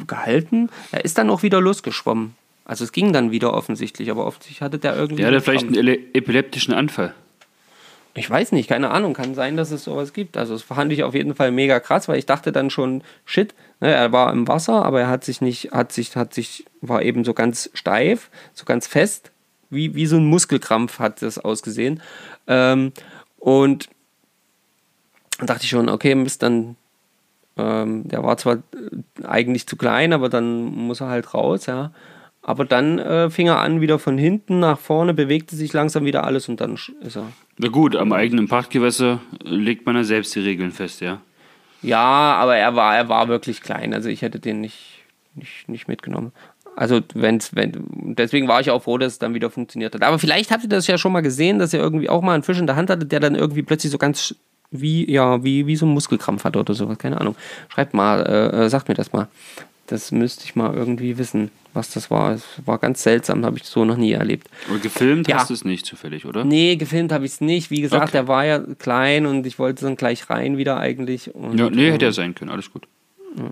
[0.07, 0.69] gehalten.
[0.91, 2.35] Er ist dann auch wieder losgeschwommen.
[2.65, 5.21] Also es ging dann wieder offensichtlich, aber offensichtlich hatte der irgendwie.
[5.21, 7.13] Der hatte vielleicht einen epileptischen Anfall.
[8.17, 9.13] Ich weiß nicht, keine Ahnung.
[9.13, 10.37] Kann sein, dass es sowas gibt.
[10.37, 13.53] Also, das fand ich auf jeden Fall mega krass, weil ich dachte dann schon, shit,
[13.81, 17.01] ne, er war im Wasser, aber er hat sich nicht, hat sich, hat sich, war
[17.01, 19.31] eben so ganz steif, so ganz fest,
[19.69, 22.01] wie, wie so ein Muskelkrampf hat das ausgesehen.
[22.47, 22.93] Ähm,
[23.37, 23.89] und
[25.37, 26.77] dann dachte ich schon, okay, Mist, dann,
[27.57, 28.59] ähm, der war zwar
[29.23, 31.91] eigentlich zu klein, aber dann muss er halt raus, ja.
[32.47, 36.25] Aber dann äh, fing er an, wieder von hinten nach vorne, bewegte sich langsam wieder
[36.25, 37.25] alles und dann ist er.
[37.57, 41.21] Na gut, am eigenen Pachtgewässer legt man ja selbst die Regeln fest, ja.
[41.81, 43.95] Ja, aber er war, er war wirklich klein.
[43.95, 45.03] Also ich hätte den nicht,
[45.33, 46.33] nicht, nicht mitgenommen.
[46.75, 47.71] Also wenn's, wenn,
[48.15, 50.03] deswegen war ich auch froh, dass es dann wieder funktioniert hat.
[50.03, 52.43] Aber vielleicht habt ihr das ja schon mal gesehen, dass er irgendwie auch mal einen
[52.43, 54.35] Fisch in der Hand hatte, der dann irgendwie plötzlich so ganz
[54.69, 56.99] wie, ja, wie, wie so ein Muskelkrampf hatte oder sowas.
[56.99, 57.35] Keine Ahnung.
[57.69, 59.29] Schreibt mal, äh, äh sagt mir das mal.
[59.87, 62.31] Das müsste ich mal irgendwie wissen, was das war.
[62.33, 64.49] Es war ganz seltsam, habe ich so noch nie erlebt.
[64.69, 65.37] Und gefilmt ja.
[65.37, 66.43] hast du es nicht zufällig, oder?
[66.43, 67.69] Nee, gefilmt habe ich es nicht.
[67.69, 68.11] Wie gesagt, okay.
[68.13, 71.35] der war ja klein und ich wollte dann gleich rein wieder eigentlich.
[71.35, 72.87] Und, ja, nee, hätte ja sein können, alles gut.
[73.37, 73.51] Ja.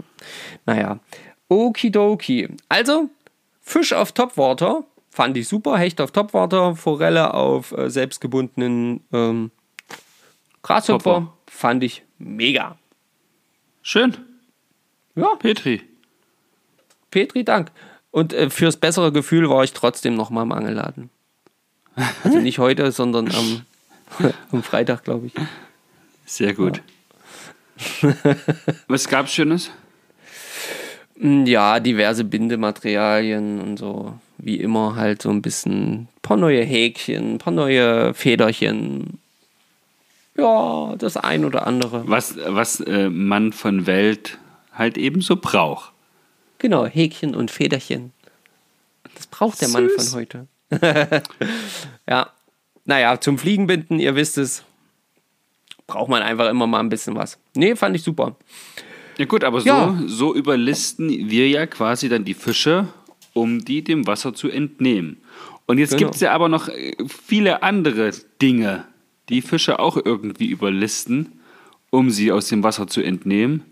[0.66, 1.00] Naja,
[1.50, 2.50] okidoki.
[2.70, 3.10] Also,
[3.62, 5.78] Fisch auf Topwater fand ich super.
[5.78, 9.52] Hecht auf Topwater, Forelle auf äh, selbstgebundenen ähm,
[10.64, 11.34] Grashüpfer Hopper.
[11.48, 12.78] fand ich mega.
[13.82, 14.18] Schön.
[15.16, 15.36] Ja.
[15.36, 15.82] Petri.
[17.14, 17.72] Petri, Dank.
[18.10, 21.12] Und äh, fürs bessere Gefühl war ich trotzdem noch mal im Angelladen.
[22.24, 23.62] Also nicht heute, sondern am,
[24.52, 25.34] am Freitag, glaube ich.
[26.26, 26.82] Sehr gut.
[28.02, 28.16] Ja.
[28.88, 29.70] Was gab's Schönes?
[31.20, 34.18] Hm, ja, diverse Bindematerialien und so.
[34.40, 39.20] Wie immer halt so ein bisschen ein paar neue Häkchen, ein paar neue Federchen.
[40.36, 42.08] Ja, das ein oder andere.
[42.08, 44.40] Was, was äh, man von Welt
[44.72, 45.93] halt eben so braucht.
[46.64, 48.14] Genau, Häkchen und Federchen.
[49.16, 49.74] Das braucht der Süß.
[49.74, 50.48] Mann von heute.
[52.08, 52.30] ja,
[52.86, 54.64] naja, zum Fliegenbinden, ihr wisst es,
[55.88, 57.38] braucht man einfach immer mal ein bisschen was.
[57.54, 58.38] Nee, fand ich super.
[59.18, 59.94] Ja gut, aber ja.
[60.00, 62.88] so, so überlisten wir ja quasi dann die Fische,
[63.34, 65.18] um die dem Wasser zu entnehmen.
[65.66, 66.00] Und jetzt genau.
[66.00, 68.86] gibt es ja aber noch äh, viele andere Dinge,
[69.28, 71.42] die Fische auch irgendwie überlisten,
[71.90, 73.66] um sie aus dem Wasser zu entnehmen.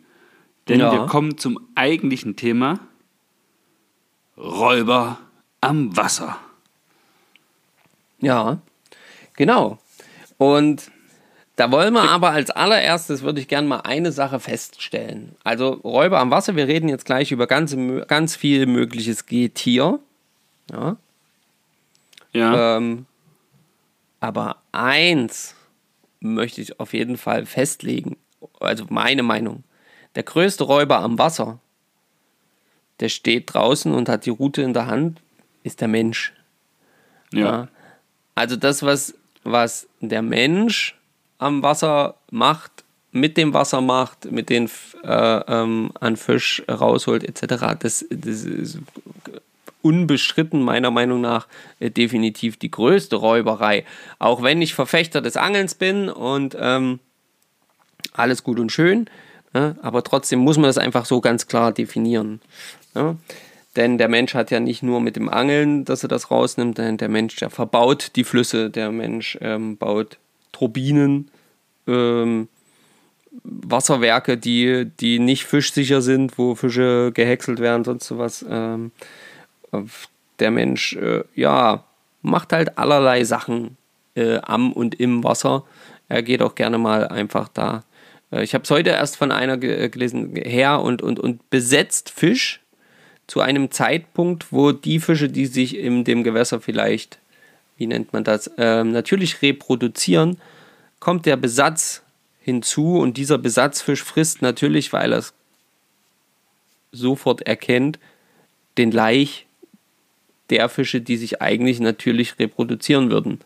[0.67, 0.91] Denn ja.
[0.91, 2.80] wir kommen zum eigentlichen Thema.
[4.38, 5.19] Räuber
[5.60, 6.38] am Wasser.
[8.19, 8.60] Ja,
[9.36, 9.80] genau.
[10.38, 10.91] Und
[11.56, 15.36] da wollen wir aber als allererstes, würde ich gerne mal eine Sache feststellen.
[15.43, 17.76] Also Räuber am Wasser, wir reden jetzt gleich über ganz,
[18.08, 20.00] ganz viel mögliches Getier.
[20.71, 20.97] Ja.
[22.34, 22.78] ja.
[22.78, 23.06] Ähm,
[24.19, 25.56] aber eins
[26.19, 28.17] möchte ich auf jeden Fall festlegen,
[28.60, 29.63] also meine Meinung
[30.15, 31.60] der größte Räuber am Wasser,
[33.00, 35.21] der steht draußen und hat die Route in der Hand,
[35.63, 36.34] ist der Mensch.
[37.34, 37.39] Ja.
[37.39, 37.67] ja.
[38.36, 40.97] Also das, was, was der Mensch
[41.38, 44.69] am Wasser macht, mit dem Wasser macht, mit den
[45.04, 48.80] äh, ähm, an Fisch rausholt, etc., das, das ist
[49.82, 51.47] unbestritten meiner Meinung nach
[51.80, 53.86] äh, definitiv die größte Räuberei.
[54.19, 57.00] Auch wenn ich Verfechter des Angelns bin und ähm,
[58.13, 59.10] alles gut und schön,
[59.54, 62.42] ja, aber trotzdem muss man das einfach so ganz klar definieren.
[62.96, 63.16] Ja.
[63.76, 66.98] Denn der Mensch hat ja nicht nur mit dem Angeln, dass er das rausnimmt, denn
[66.98, 70.18] der Mensch, der verbaut die Flüsse, der Mensch ähm, baut
[70.52, 71.30] Turbinen,
[71.88, 72.50] ähm,
[73.44, 78.46] Wasserwerke, die, die nicht fischsicher sind, wo Fische gehäckselt werden, sonst sowas.
[78.50, 78.92] Ähm,
[80.40, 81.86] der Mensch, äh, ja,
[82.22, 83.78] macht halt allerlei Sachen
[84.16, 85.64] äh, am und im Wasser.
[86.10, 87.84] Er geht auch gerne mal einfach da
[88.39, 92.62] ich habe es heute erst von einer äh, gelesen, her und, und, und besetzt Fisch
[93.28, 97.20] zu einem Zeitpunkt, wo die Fische, die sich in dem Gewässer vielleicht,
[97.78, 100.38] wie nennt man das, äh, natürlich reproduzieren,
[101.00, 102.04] kommt der Besatz
[102.39, 105.34] hinzu und dieser Besatzfisch frisst natürlich, weil er es
[106.91, 108.00] sofort erkennt,
[108.78, 109.46] den Laich
[110.50, 113.39] der Fische, die sich eigentlich natürlich reproduzieren würden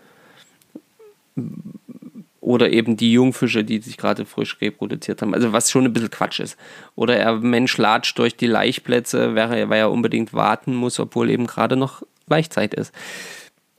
[2.45, 5.33] oder eben die Jungfische, die sich gerade frisch reproduziert haben.
[5.33, 6.57] Also was schon ein bisschen Quatsch ist.
[6.95, 11.75] Oder er Mensch latscht durch die Laichplätze, weil er unbedingt warten muss, obwohl eben gerade
[11.75, 12.93] noch Laichzeit ist.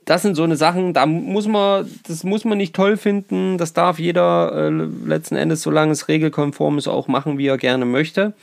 [0.03, 3.57] Das sind so eine Sachen, da muss man, das muss man nicht toll finden.
[3.57, 7.85] Das darf jeder äh, letzten Endes, solange es regelkonform ist, auch machen, wie er gerne
[7.85, 8.33] möchte.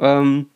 [0.00, 0.46] Ähm,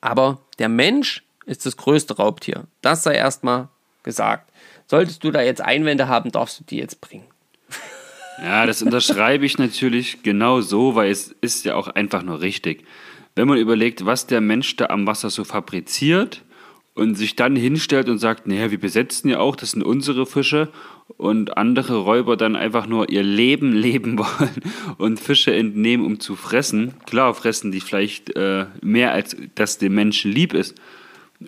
[0.00, 2.64] aber der Mensch ist das größte Raubtier.
[2.80, 3.68] Das sei erstmal
[4.04, 4.48] gesagt.
[4.86, 7.26] Solltest du da jetzt Einwände haben, darfst du die jetzt bringen.
[8.42, 12.84] Ja, das unterschreibe ich natürlich genau so, weil es ist ja auch einfach nur richtig.
[13.34, 16.44] Wenn man überlegt, was der Mensch da am Wasser so fabriziert
[16.94, 20.68] und sich dann hinstellt und sagt, naja, wir besetzen ja auch, das sind unsere Fische
[21.16, 24.62] und andere Räuber dann einfach nur ihr Leben leben wollen
[24.98, 26.94] und Fische entnehmen, um zu fressen.
[27.06, 30.76] Klar, fressen die vielleicht äh, mehr, als das dem Menschen lieb ist.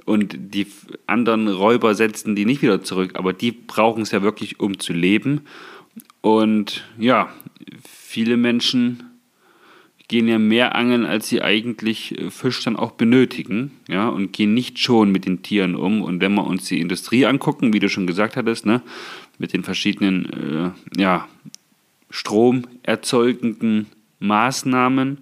[0.05, 0.69] Und die
[1.07, 4.93] anderen Räuber setzen die nicht wieder zurück, aber die brauchen es ja wirklich, um zu
[4.93, 5.43] leben.
[6.21, 7.33] Und ja,
[7.85, 9.05] viele Menschen
[10.11, 14.55] gehen ja mehr angeln, als sie eigentlich äh, Fisch dann auch benötigen, ja, und gehen
[14.55, 16.03] nicht schon mit den Tieren um.
[16.03, 18.83] Und wenn wir uns die Industrie angucken, wie du schon gesagt hattest, ne,
[19.39, 21.29] mit den verschiedenen, äh, ja,
[22.11, 23.87] stromerzeugenden
[24.19, 25.19] Maßnahmen,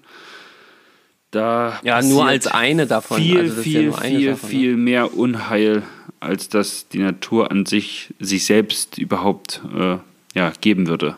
[1.30, 3.18] da ja, nur als eine davon.
[3.18, 5.82] Viel, also viel, ja viel, davon, viel mehr Unheil,
[6.18, 9.98] als dass die Natur an sich sich selbst überhaupt äh,
[10.38, 11.16] ja, geben würde.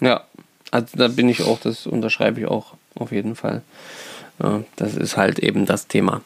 [0.00, 0.24] Ja,
[0.72, 3.62] also da bin ich auch, das unterschreibe ich auch auf jeden Fall.
[4.76, 6.20] Das ist halt eben das Thema.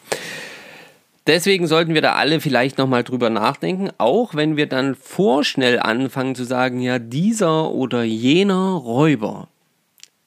[1.27, 6.35] Deswegen sollten wir da alle vielleicht nochmal drüber nachdenken, auch wenn wir dann vorschnell anfangen
[6.35, 9.49] zu sagen, ja, dieser oder jener Räuber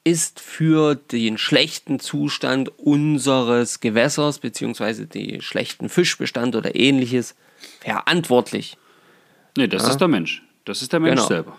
[0.04, 5.06] ist für den schlechten Zustand unseres Gewässers bzw.
[5.06, 7.34] den schlechten Fischbestand oder ähnliches
[7.80, 8.78] verantwortlich.
[9.58, 9.90] Nee, das ja?
[9.90, 10.44] ist der Mensch.
[10.66, 11.28] Das ist der Mensch genau.
[11.28, 11.58] selber.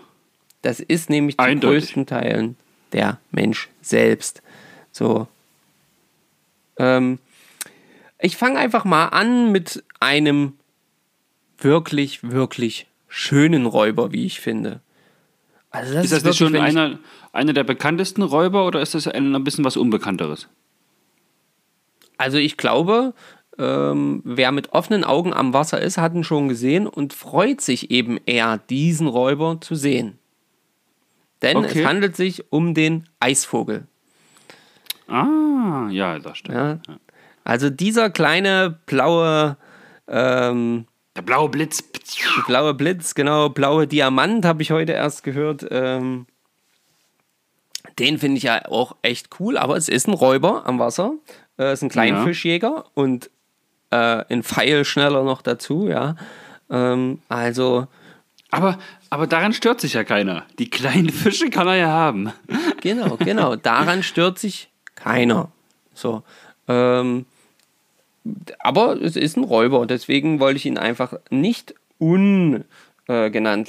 [0.63, 2.57] Das ist nämlich zu größten Teilen
[2.93, 4.43] der Mensch selbst.
[4.93, 5.27] So.
[6.77, 7.19] Ähm,
[8.21, 10.55] ich fange einfach mal an mit einem
[11.59, 14.81] wirklich, wirklich schönen Räuber, wie ich finde.
[15.71, 16.99] Also das ist, das wirklich, schon einer,
[17.33, 20.49] einer der bekanntesten Räuber oder ist das ein, ein bisschen was Unbekannteres?
[22.19, 23.15] Also ich glaube,
[23.59, 27.91] ähm, wer mit offenen Augen am Wasser ist, hat ihn schon gesehen und freut sich
[27.91, 30.19] eben eher, diesen Räuber zu sehen.
[31.43, 31.81] Denn okay.
[31.81, 33.87] es handelt sich um den Eisvogel.
[35.09, 36.87] Ah, ja, das stimmt.
[36.87, 36.97] Ja.
[37.45, 39.57] Also dieser kleine blaue.
[40.09, 41.83] Ähm, der blaue Blitz.
[42.47, 43.49] Blaue Blitz, genau.
[43.49, 45.67] Blaue Diamant habe ich heute erst gehört.
[45.71, 46.27] Ähm,
[47.99, 51.15] den finde ich ja auch echt cool, aber es ist ein Räuber am Wasser.
[51.57, 52.85] Es äh, ist ein Kleinfischjäger ja.
[52.95, 53.31] und
[53.91, 56.17] äh, ein Pfeil schneller noch dazu, ja.
[56.71, 57.87] Ähm, also.
[58.51, 58.79] Aber,
[59.13, 60.47] aber daran stört sich ja keiner.
[60.59, 62.33] Die kleinen Fische kann er ja haben.
[62.81, 63.57] Genau, genau.
[63.57, 65.53] Daran stört sich keiner.
[65.93, 66.23] So.
[66.67, 67.27] Ähm,
[68.59, 72.65] aber es ist ein Räuber, deswegen wollte ich ihn einfach nicht ungenannt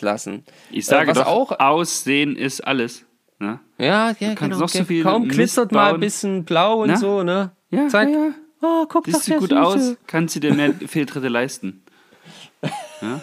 [0.01, 0.45] äh, lassen.
[0.71, 3.03] Ich sage äh, doch, auch Aussehen ist alles.
[3.39, 3.59] Ne?
[3.77, 4.59] Ja, ja, genau.
[4.59, 6.95] Noch so viel Kaum glitzert mal ein bisschen blau und Na?
[6.97, 7.51] so, ne?
[7.69, 8.07] Ja, Zack.
[8.07, 8.31] ja, ja.
[8.61, 9.61] Oh, guck Siehst du gut Süße.
[9.61, 11.82] aus, kannst du dir mehr Fehltritte leisten.
[13.03, 13.19] Ja?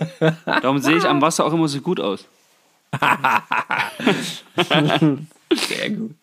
[0.60, 2.26] Darum sehe ich am Wasser auch immer so gut aus.
[5.52, 6.14] Sehr gut.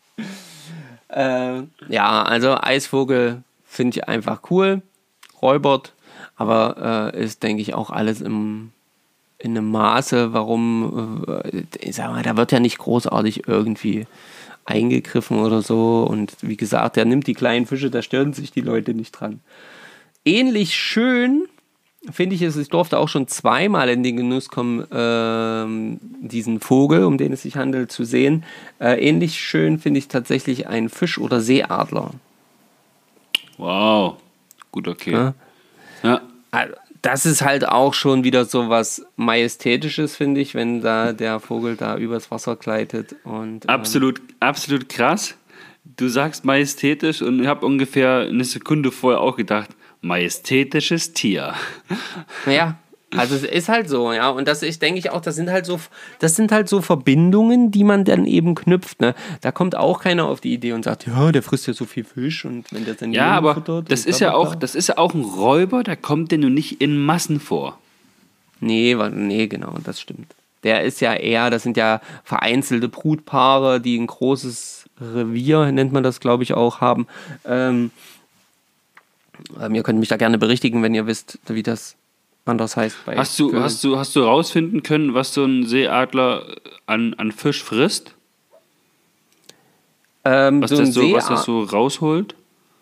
[1.09, 4.81] Äh, ja, also Eisvogel finde ich einfach cool.
[5.41, 5.93] Räubert,
[6.35, 8.71] aber äh, ist, denke ich, auch alles im,
[9.37, 14.07] in einem Maße, warum, äh, ich sag mal, da wird ja nicht großartig irgendwie
[14.65, 16.05] eingegriffen oder so.
[16.09, 19.39] Und wie gesagt, der nimmt die kleinen Fische, da stören sich die Leute nicht dran.
[20.25, 21.47] Ähnlich schön
[22.09, 27.03] finde ich es, ich durfte auch schon zweimal in den Genuss kommen, äh, diesen Vogel,
[27.03, 28.43] um den es sich handelt, zu sehen.
[28.79, 32.11] Äh, ähnlich schön finde ich tatsächlich einen Fisch- oder Seeadler.
[33.57, 34.17] Wow,
[34.71, 35.11] gut, okay.
[35.11, 35.33] Ja.
[36.03, 36.21] ja.
[36.51, 41.39] Also, das ist halt auch schon wieder so was Majestätisches, finde ich, wenn da der
[41.39, 43.15] Vogel da übers Wasser gleitet.
[43.23, 45.35] Und, ähm absolut, absolut krass.
[45.95, 49.69] Du sagst majestätisch und ich habe ungefähr eine Sekunde vorher auch gedacht,
[50.01, 51.53] majestätisches Tier.
[52.45, 52.77] Ja,
[53.15, 54.29] also es ist halt so, ja.
[54.29, 55.79] Und das ich denke ich auch, das sind halt so,
[56.19, 58.99] das sind halt so Verbindungen, die man dann eben knüpft.
[58.99, 59.15] Ne?
[59.41, 62.03] Da kommt auch keiner auf die Idee und sagt, ja, der frisst ja so viel
[62.03, 65.13] Fisch und wenn der dann ja, aber das ist ja auch, das ist ja auch
[65.13, 67.77] ein Räuber, der kommt dir nur nicht in Massen vor.
[68.59, 70.35] Nee, nee, genau, das stimmt.
[70.63, 76.03] Der ist ja eher, das sind ja vereinzelte Brutpaare, die ein großes Revier, nennt man
[76.03, 77.07] das, glaube ich, auch haben.
[77.45, 77.91] Ähm,
[79.59, 81.95] ähm, ihr könnt mich da gerne berichtigen, wenn ihr wisst, wie das
[82.45, 82.97] anders heißt.
[83.05, 86.43] hast, du, hast, du, hast du rausfinden können, was so ein Seeadler
[86.85, 88.13] an, an Fisch frisst?
[90.23, 92.35] Ähm, was, so das so, was das so rausholt?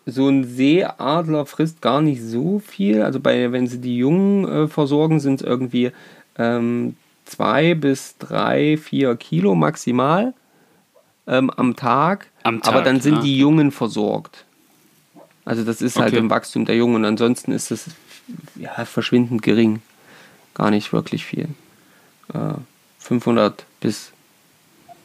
[0.06, 3.02] So ein Seeadler frisst gar nicht so viel.
[3.02, 5.90] Also bei, wenn sie die Jungen äh, versorgen, sind es irgendwie
[6.38, 10.32] ähm, zwei bis drei, vier Kilo maximal
[11.26, 12.28] ähm, am, Tag.
[12.44, 12.72] am Tag.
[12.72, 13.22] Aber dann sind ja.
[13.22, 14.45] die Jungen versorgt.
[15.46, 16.18] Also das ist halt okay.
[16.18, 17.86] im Wachstum der Jungen und ansonsten ist es
[18.56, 19.80] ja, verschwindend gering.
[20.54, 21.48] Gar nicht wirklich viel.
[22.34, 22.54] Äh,
[22.98, 24.12] 500 bis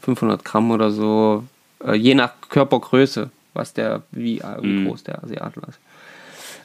[0.01, 1.43] 500 Gramm oder so,
[1.85, 4.87] äh, je nach Körpergröße, was der, wie, äh, wie mm.
[4.87, 5.79] groß der Asiatler ist.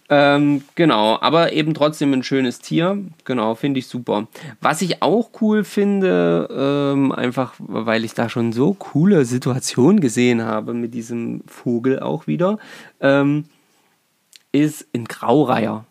[0.08, 2.96] Ähm, genau, aber eben trotzdem ein schönes Tier.
[3.24, 4.28] Genau, finde ich super.
[4.60, 6.48] Was ich auch cool finde,
[6.94, 12.28] ähm, einfach weil ich da schon so coole Situationen gesehen habe mit diesem Vogel auch
[12.28, 12.58] wieder,
[13.00, 13.46] ähm,
[14.60, 15.84] ist ein Graureiher.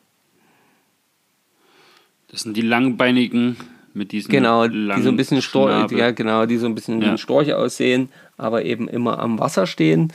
[2.29, 3.55] Das sind die langbeinigen
[3.93, 7.05] Mit diesen Genau, die so ein bisschen Storch, ja genau, die so ein bisschen wie
[7.05, 7.11] Ja.
[7.11, 10.11] ein Storch aussehen, aber eben immer am Wasser stehen.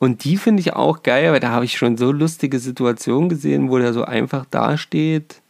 [0.00, 3.70] Und die finde ich auch geil, weil da habe ich schon so lustige Situationen gesehen,
[3.70, 5.42] wo der so einfach dasteht,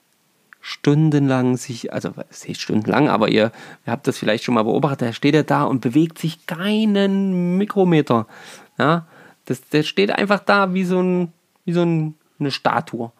[0.60, 3.50] stundenlang sich, also es ist stundenlang, aber ihr,
[3.86, 7.56] ihr habt das vielleicht schon mal beobachtet, da steht er da und bewegt sich keinen
[7.56, 8.26] Mikrometer.
[8.78, 9.06] Ja,
[9.46, 11.32] das, der steht einfach da wie so, ein,
[11.64, 13.12] wie so ein, eine Statue.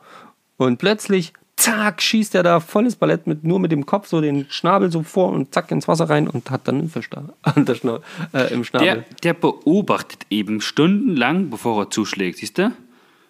[0.57, 4.47] Und plötzlich, zack, schießt er da volles Ballett mit, nur mit dem Kopf so den
[4.51, 7.65] Schnabel so vor und zack ins Wasser rein und hat dann einen Fisch da an
[7.65, 8.01] der Schna
[8.33, 8.87] äh, im Schnabel.
[8.87, 12.73] Der, der beobachtet eben stundenlang, bevor er zuschlägt, siehst du?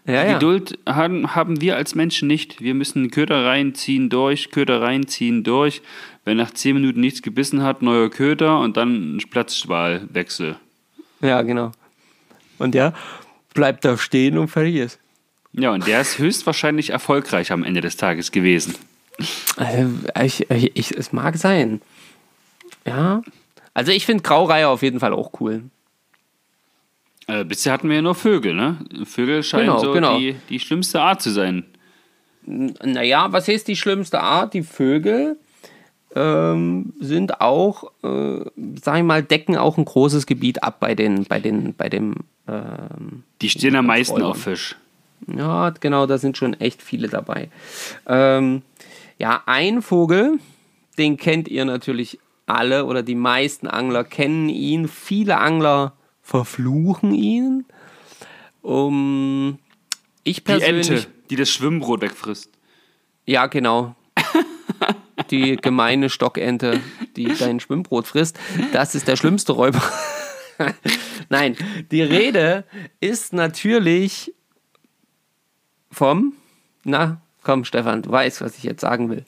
[0.06, 0.32] ja, ja.
[0.34, 2.60] Geduld haben, haben wir als Menschen nicht.
[2.60, 5.82] Wir müssen Köder reinziehen durch, Köder reinziehen durch.
[6.24, 10.56] Wenn nach 10 Minuten nichts gebissen hat, neuer Köder und dann Platzschwalwechsel.
[11.20, 11.72] ja, genau.
[12.58, 12.92] Und der
[13.54, 14.98] bleibt da stehen und fertig ist.
[15.52, 18.74] Ja, und der ist höchstwahrscheinlich erfolgreich am Ende des Tages gewesen.
[19.56, 19.90] Also,
[20.22, 21.80] ich, ich, ich, es mag sein.
[22.86, 23.22] Ja.
[23.74, 25.62] Also ich finde Graureihe auf jeden Fall auch cool.
[27.26, 28.78] Äh, bisher hatten wir ja nur Vögel, ne?
[29.04, 30.18] Vögel scheinen Genau, so genau.
[30.18, 31.64] Die, die schlimmste Art zu sein.
[32.46, 34.54] Naja, was ist die schlimmste Art?
[34.54, 35.36] Die Vögel
[36.16, 38.44] ähm, sind auch, äh,
[38.82, 42.14] sag ich mal, decken auch ein großes Gebiet ab bei den, bei den, bei dem,
[42.48, 44.76] ähm, Die stehen am meisten auf Fisch.
[45.26, 47.50] Ja, genau, da sind schon echt viele dabei.
[48.06, 48.62] Ähm,
[49.18, 50.38] ja, ein Vogel,
[50.98, 54.88] den kennt ihr natürlich alle oder die meisten Angler kennen ihn.
[54.88, 57.64] Viele Angler verfluchen ihn.
[58.62, 59.58] Um,
[60.24, 60.90] ich Die persönlich.
[60.90, 62.50] Ente, die das Schwimmbrot wegfrisst.
[63.26, 63.94] Ja, genau.
[65.30, 66.80] Die gemeine Stockente,
[67.14, 68.38] die dein Schwimmbrot frisst.
[68.72, 69.82] Das ist der schlimmste Räuber.
[71.28, 71.56] Nein,
[71.90, 72.64] die Rede
[73.00, 74.34] ist natürlich
[75.90, 76.32] vom.
[76.84, 79.24] Na, komm, Stefan, du weißt, was ich jetzt sagen will.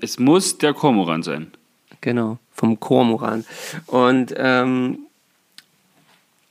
[0.00, 1.52] Es muss der Kormoran sein.
[2.00, 3.44] Genau, vom Kormoran.
[3.86, 4.98] Und, ähm,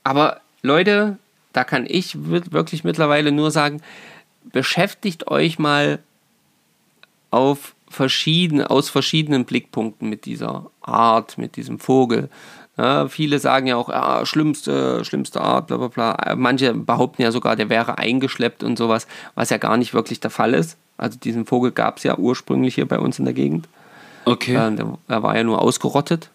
[0.04, 1.18] aber Leute,
[1.52, 3.82] da kann ich wir- wirklich mittlerweile nur sagen,
[4.44, 5.98] beschäftigt euch mal
[7.30, 12.30] auf verschiedene, aus verschiedenen Blickpunkten mit dieser Art, mit diesem Vogel.
[12.78, 16.34] Ja, viele sagen ja auch, ja, schlimmste, schlimmste Art, bla bla bla.
[16.36, 20.30] Manche behaupten ja sogar, der wäre eingeschleppt und sowas, was ja gar nicht wirklich der
[20.30, 20.78] Fall ist.
[20.96, 23.68] Also diesen Vogel gab es ja ursprünglich hier bei uns in der Gegend.
[24.24, 24.54] Okay.
[24.54, 26.30] Äh, er war ja nur ausgerottet.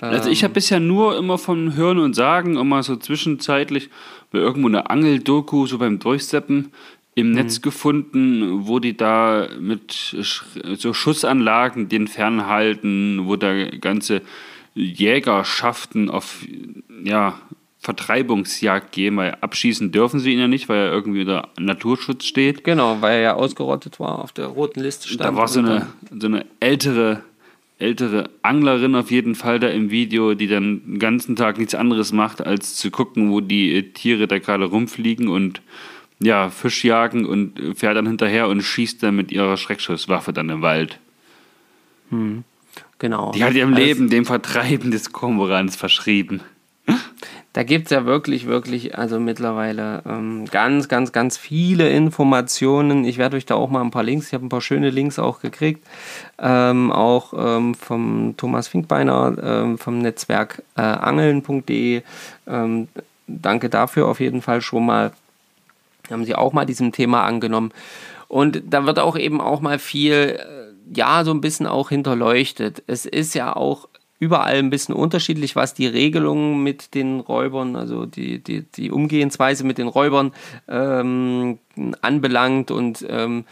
[0.00, 3.88] Also ich habe bisher nur immer von Hören und Sagen, immer so zwischenzeitlich
[4.32, 6.72] bei irgendwo eine Angeldoku, so beim Durchseppen,
[7.14, 10.16] im Netz gefunden, wo die da mit
[10.76, 14.22] so Schussanlagen den fernhalten, wo da ganze
[14.74, 16.44] Jägerschaften auf
[17.04, 17.38] ja,
[17.80, 22.64] Vertreibungsjagd gehen, weil abschießen dürfen sie ihn ja nicht, weil er irgendwie unter Naturschutz steht.
[22.64, 25.20] Genau, weil er ja ausgerottet war, auf der roten Liste stand.
[25.20, 27.22] Da war so eine, so eine ältere,
[27.78, 32.12] ältere Anglerin auf jeden Fall da im Video, die dann den ganzen Tag nichts anderes
[32.12, 35.60] macht, als zu gucken, wo die äh, Tiere da gerade rumfliegen und
[36.20, 40.48] ja, Fisch jagen und äh, fährt dann hinterher und schießt dann mit ihrer Schreckschusswaffe dann
[40.50, 41.00] im Wald.
[42.10, 42.44] dann-
[43.02, 43.32] Genau.
[43.32, 46.40] Die hat ihrem Also, Leben dem Vertreiben des Kormorans verschrieben.
[47.52, 53.04] Da gibt es ja wirklich, wirklich, also mittlerweile ähm, ganz, ganz, ganz viele Informationen.
[53.04, 55.18] Ich werde euch da auch mal ein paar Links, ich habe ein paar schöne Links
[55.18, 55.84] auch gekriegt,
[56.38, 62.02] ähm, auch ähm, vom Thomas Finkbeiner ähm, vom Netzwerk äh, angeln.de.
[62.46, 62.88] Ähm,
[63.26, 65.10] danke dafür auf jeden Fall schon mal.
[66.08, 67.72] Haben sie auch mal diesem Thema angenommen.
[68.32, 70.61] Und da wird auch eben auch mal viel, äh,
[70.94, 72.82] ja, so ein bisschen auch hinterleuchtet.
[72.86, 78.06] Es ist ja auch überall ein bisschen unterschiedlich, was die Regelungen mit den Räubern, also
[78.06, 80.32] die, die, die Umgehensweise mit den Räubern
[80.68, 81.58] ähm,
[82.02, 82.70] anbelangt.
[82.70, 83.44] Und ähm,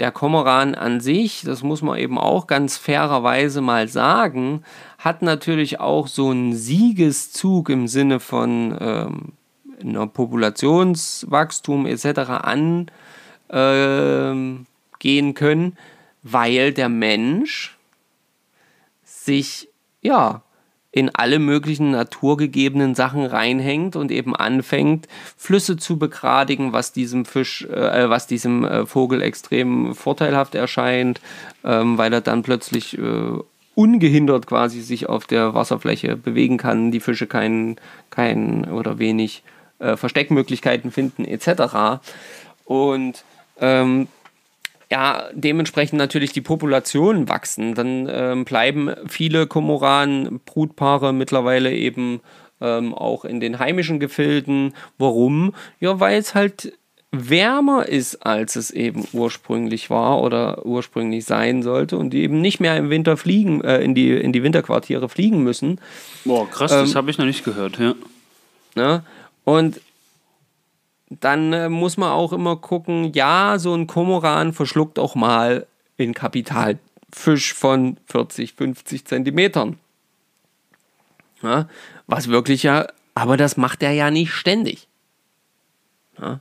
[0.00, 4.62] der Kormoran an sich, das muss man eben auch ganz fairerweise mal sagen,
[4.98, 9.32] hat natürlich auch so einen Siegeszug im Sinne von ähm,
[9.80, 12.18] einer Populationswachstum etc.
[12.30, 12.90] an
[13.48, 14.66] ähm,
[14.98, 15.76] gehen können,
[16.28, 17.76] weil der Mensch
[19.04, 19.68] sich
[20.02, 20.42] ja
[20.90, 25.06] in alle möglichen naturgegebenen Sachen reinhängt und eben anfängt,
[25.36, 31.20] Flüsse zu begradigen, was diesem Fisch, äh, was diesem äh, Vogel extrem vorteilhaft erscheint,
[31.64, 33.38] ähm, weil er dann plötzlich äh,
[33.74, 37.76] ungehindert quasi sich auf der Wasserfläche bewegen kann, die Fische keinen
[38.10, 39.44] kein oder wenig
[39.78, 42.00] äh, Versteckmöglichkeiten finden, etc.
[42.64, 43.22] Und
[43.60, 44.08] ähm,
[44.90, 47.74] ja, dementsprechend natürlich die Populationen wachsen.
[47.74, 52.20] Dann ähm, bleiben viele Komoran-Brutpaare mittlerweile eben
[52.60, 54.74] ähm, auch in den heimischen Gefilden.
[54.98, 55.54] Warum?
[55.80, 56.72] Ja, weil es halt
[57.10, 62.60] wärmer ist, als es eben ursprünglich war oder ursprünglich sein sollte und die eben nicht
[62.60, 65.80] mehr im Winter fliegen, äh, in, die, in die Winterquartiere fliegen müssen.
[66.24, 67.94] Boah, krass, Ähm, das habe ich noch nicht gehört, ja.
[68.74, 69.02] Ne?
[69.44, 69.80] Und
[71.08, 76.14] dann äh, muss man auch immer gucken, ja, so ein Komoran verschluckt auch mal in
[76.14, 76.78] Kapital
[77.12, 79.78] Fisch von 40, 50 Zentimetern.
[81.42, 81.68] Ja,
[82.06, 84.88] was wirklich ja, aber das macht er ja nicht ständig.
[86.18, 86.40] Ja,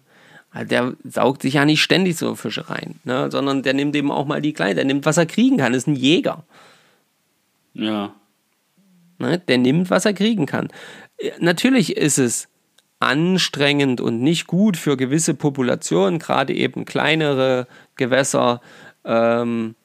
[0.52, 4.12] also der saugt sich ja nicht ständig so Fische rein, ne, sondern der nimmt eben
[4.12, 6.44] auch mal die kleinen, der nimmt, was er kriegen kann, ist ein Jäger.
[7.74, 8.14] Ja.
[9.18, 9.40] Ne?
[9.40, 10.70] Der nimmt, was er kriegen kann.
[11.18, 12.48] Äh, Natürlich ist es
[13.06, 18.62] anstrengend und nicht gut für gewisse Populationen, gerade eben kleinere Gewässer,
[19.04, 19.76] ähm,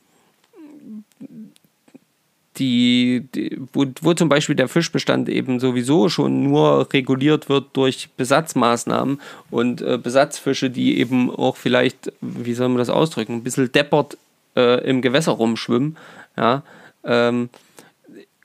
[2.56, 8.10] die, die, wo, wo zum Beispiel der Fischbestand eben sowieso schon nur reguliert wird durch
[8.16, 13.70] Besatzmaßnahmen und äh, Besatzfische, die eben auch vielleicht, wie soll man das ausdrücken, ein bisschen
[13.72, 14.18] deppert
[14.56, 15.96] äh, im Gewässer rumschwimmen.
[16.36, 16.62] Ja,
[17.04, 17.48] ähm,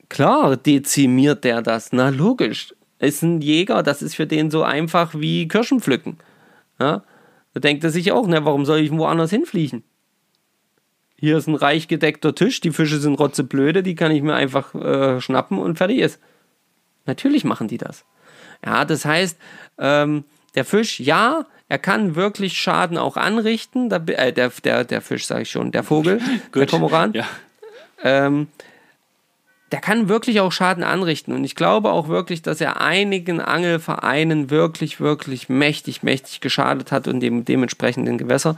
[0.08, 1.92] Klar dezimiert der das.
[1.92, 2.74] Na logisch.
[2.98, 6.18] Ist ein Jäger, das ist für den so einfach wie Kirschen pflücken.
[6.78, 7.02] Ja?
[7.54, 9.82] Da denkt er sich auch, ne, warum soll ich woanders hinfliegen?
[11.18, 14.74] Hier ist ein reich gedeckter Tisch, die Fische sind rotzeblöde, die kann ich mir einfach
[14.74, 16.20] äh, schnappen und fertig ist.
[17.06, 18.04] Natürlich machen die das.
[18.64, 19.38] Ja, das heißt,
[19.78, 20.24] ähm,
[20.54, 23.88] der Fisch, ja, er kann wirklich Schaden auch anrichten.
[23.88, 26.18] Da, äh, der, der, der Fisch, sage ich schon, der Vogel,
[26.54, 26.70] der Gut.
[26.70, 27.26] Kormoran Ja.
[28.02, 28.48] ähm,
[29.72, 31.34] der kann wirklich auch Schaden anrichten.
[31.34, 37.08] Und ich glaube auch wirklich, dass er einigen Angelvereinen wirklich, wirklich mächtig, mächtig geschadet hat
[37.08, 38.56] und dem dementsprechenden Gewässer.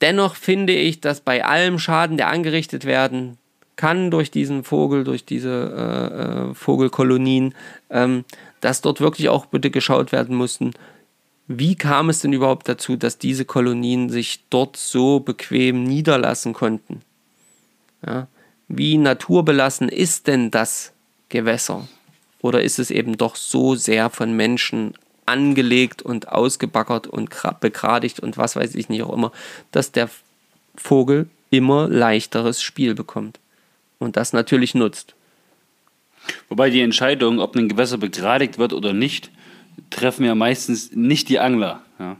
[0.00, 3.38] Dennoch finde ich, dass bei allem Schaden, der angerichtet werden
[3.76, 7.54] kann durch diesen Vogel, durch diese äh, äh, Vogelkolonien,
[7.88, 8.24] ähm,
[8.60, 10.72] dass dort wirklich auch bitte geschaut werden mussten,
[11.48, 17.00] wie kam es denn überhaupt dazu, dass diese Kolonien sich dort so bequem niederlassen konnten?
[18.06, 18.28] Ja?
[18.72, 20.92] Wie naturbelassen ist denn das
[21.28, 21.88] Gewässer?
[22.40, 24.94] Oder ist es eben doch so sehr von Menschen
[25.26, 29.32] angelegt und ausgebaggert und gra- begradigt und was weiß ich nicht auch immer,
[29.72, 30.08] dass der
[30.76, 33.40] Vogel immer leichteres Spiel bekommt
[33.98, 35.14] und das natürlich nutzt.
[36.48, 39.32] Wobei die Entscheidung, ob ein Gewässer begradigt wird oder nicht,
[39.90, 41.82] treffen ja meistens nicht die Angler.
[41.98, 42.16] Ja.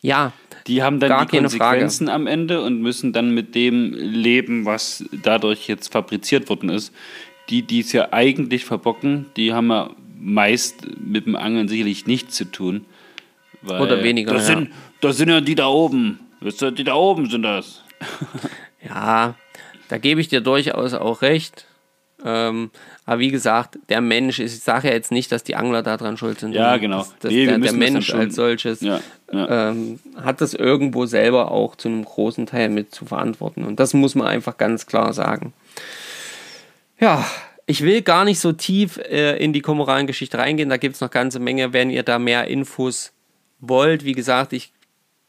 [0.00, 0.32] Ja,
[0.66, 1.42] Die haben dann Gar die Frage.
[1.42, 6.92] Konsequenzen am Ende und müssen dann mit dem leben, was dadurch jetzt fabriziert worden ist.
[7.48, 12.36] Die, die es ja eigentlich verbocken, die haben ja meist mit dem Angeln sicherlich nichts
[12.36, 12.86] zu tun.
[13.64, 14.54] Oder weniger, Das, ja.
[14.54, 16.20] sind, das sind ja die da oben.
[16.40, 17.82] Wisst ihr, die da oben sind das.
[18.84, 19.36] Ja,
[19.88, 21.66] da gebe ich dir durchaus auch recht.
[22.24, 22.70] Ähm,
[23.04, 26.16] aber wie gesagt, der Mensch, ist- ich sage ja jetzt nicht, dass die Angler daran
[26.16, 26.52] schuld sind.
[26.54, 26.98] Ja, genau.
[26.98, 29.00] dass- dass Nee, der, der das Mensch als solches Ja,
[29.32, 29.70] ja.
[29.70, 33.64] Ähm, hat das irgendwo selber auch zu einem großen Teil mit zu verantworten.
[33.64, 35.52] Und das muss man einfach ganz klar sagen.
[37.00, 37.26] Ja,
[37.66, 40.68] ich will gar nicht so tief äh, in die Komoran-Geschichte reingehen.
[40.68, 41.72] Da gibt es noch ganze Menge.
[41.72, 43.12] Wenn ihr da mehr Infos
[43.60, 44.72] wollt, wie gesagt, ich,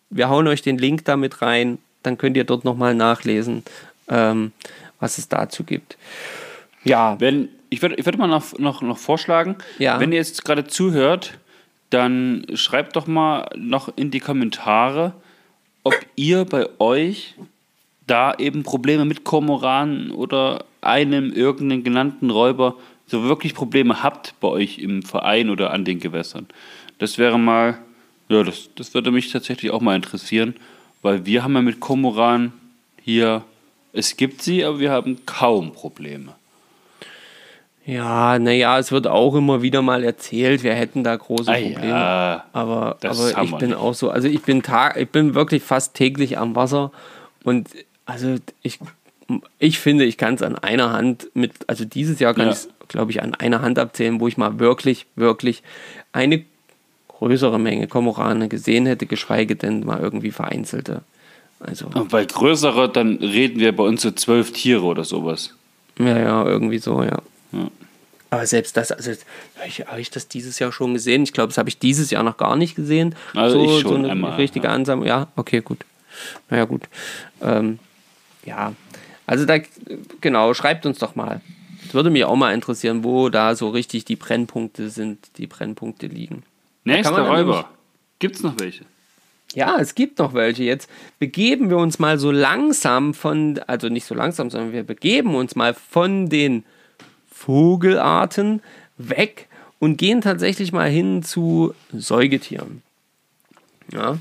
[0.09, 1.77] wir hauen euch den Link damit rein.
[2.03, 3.63] Dann könnt ihr dort nochmal nachlesen,
[4.09, 4.51] ähm,
[4.99, 5.97] was es dazu gibt.
[6.83, 9.99] Ja, Wenn, ich würde ich würd mal noch, noch, noch vorschlagen, Ja.
[9.99, 11.37] wenn ihr jetzt gerade zuhört,
[11.89, 15.13] dann schreibt doch mal noch in die Kommentare,
[15.83, 17.35] ob ihr bei euch
[18.07, 22.75] da eben Probleme mit Kormoranen oder einem irgendeinen genannten Räuber
[23.07, 26.47] so wirklich Probleme habt bei euch im Verein oder an den Gewässern.
[26.99, 27.77] Das wäre mal,
[28.29, 30.55] ja, das, das würde mich tatsächlich auch mal interessieren,
[31.01, 32.53] weil wir haben ja mit Kormoran
[33.01, 33.43] hier,
[33.91, 36.33] es gibt sie, aber wir haben kaum Probleme.
[37.85, 41.87] Ja, naja, es wird auch immer wieder mal erzählt, wir hätten da große Ah, Probleme.
[41.87, 42.43] ja.
[42.53, 43.77] Aber, aber ich bin nicht.
[43.79, 46.91] auch so, also ich bin Tag, ich bin wirklich fast täglich am Wasser
[47.43, 47.67] und
[48.05, 48.79] also ich,
[49.59, 52.51] ich finde, ich kann es an einer Hand mit, also dieses Jahr kann Ja.
[52.51, 55.63] ich es, glaube ich, an einer Hand abzählen, wo ich mal wirklich, wirklich
[56.13, 56.43] eine
[57.07, 61.01] größere Menge Kormorane gesehen hätte, geschweige denn mal irgendwie vereinzelte.
[61.59, 65.53] Also, Und bei größerer, dann reden wir bei uns so zwölf Tiere oder sowas.
[65.97, 67.19] ja, ja, irgendwie so, ja.
[67.53, 67.71] Ja.
[68.29, 69.11] Aber selbst das, also
[69.85, 71.21] habe ich, das dieses Jahr schon gesehen?
[71.21, 73.13] Ich glaube, das habe ich dieses Jahr noch gar nicht gesehen.
[73.35, 74.73] Also so, ich schon so eine einmal, richtige ja.
[74.73, 75.07] Ansammlung.
[75.07, 75.85] Ja, okay, gut.
[76.49, 76.83] Naja, gut.
[77.41, 77.77] Ähm,
[78.43, 78.73] ja,
[79.27, 79.59] also da,
[80.19, 81.41] genau, schreibt uns doch mal.
[81.87, 86.07] Es würde mich auch mal interessieren, wo da so richtig die Brennpunkte sind, die Brennpunkte
[86.07, 86.41] liegen.
[86.85, 87.37] Nächster Räuber.
[87.37, 87.65] nämlich-
[88.17, 88.85] Gibt's noch welche?
[89.53, 90.63] Ja, es gibt noch welche.
[90.63, 90.89] Jetzt
[91.19, 95.55] begeben wir uns mal so langsam von, also nicht so langsam, sondern wir begeben uns
[95.55, 96.63] mal von den
[97.45, 98.61] Vogelarten
[98.97, 99.47] weg
[99.79, 102.81] und gehen tatsächlich mal hin zu Säugetieren.
[103.91, 104.17] Ja.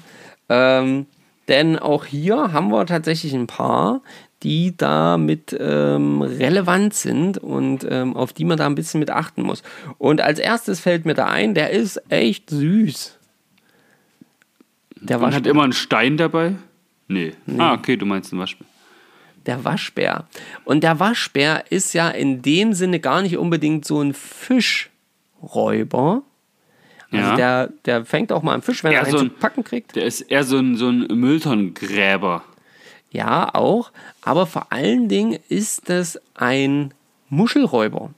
[0.49, 1.07] Ähm,
[1.49, 4.01] denn auch hier haben wir tatsächlich ein paar,
[4.43, 9.43] die damit ähm, relevant sind und ähm, auf die man da ein bisschen mit achten
[9.43, 9.63] muss.
[9.99, 13.19] Und als erstes fällt mir da ein, der ist echt süß.
[14.97, 16.55] Der Man hat immer einen Stein dabei?
[17.07, 17.35] Nee.
[17.47, 17.61] nee.
[17.61, 18.67] Ah, okay, du meinst einen Waschbär.
[19.47, 20.27] Der Waschbär.
[20.65, 26.23] Und der Waschbär ist ja in dem Sinne gar nicht unbedingt so ein Fischräuber.
[27.11, 27.37] Also ja.
[27.37, 29.65] der, der fängt auch mal einen Fisch, wenn er, er einen so ein, zu packen
[29.65, 29.97] kriegt.
[29.97, 32.45] Der ist eher so ein, so ein Mülltonnengräber.
[33.11, 33.91] Ja, auch.
[34.23, 36.95] Aber vor allen Dingen ist das ein
[37.29, 38.11] Muschelräuber.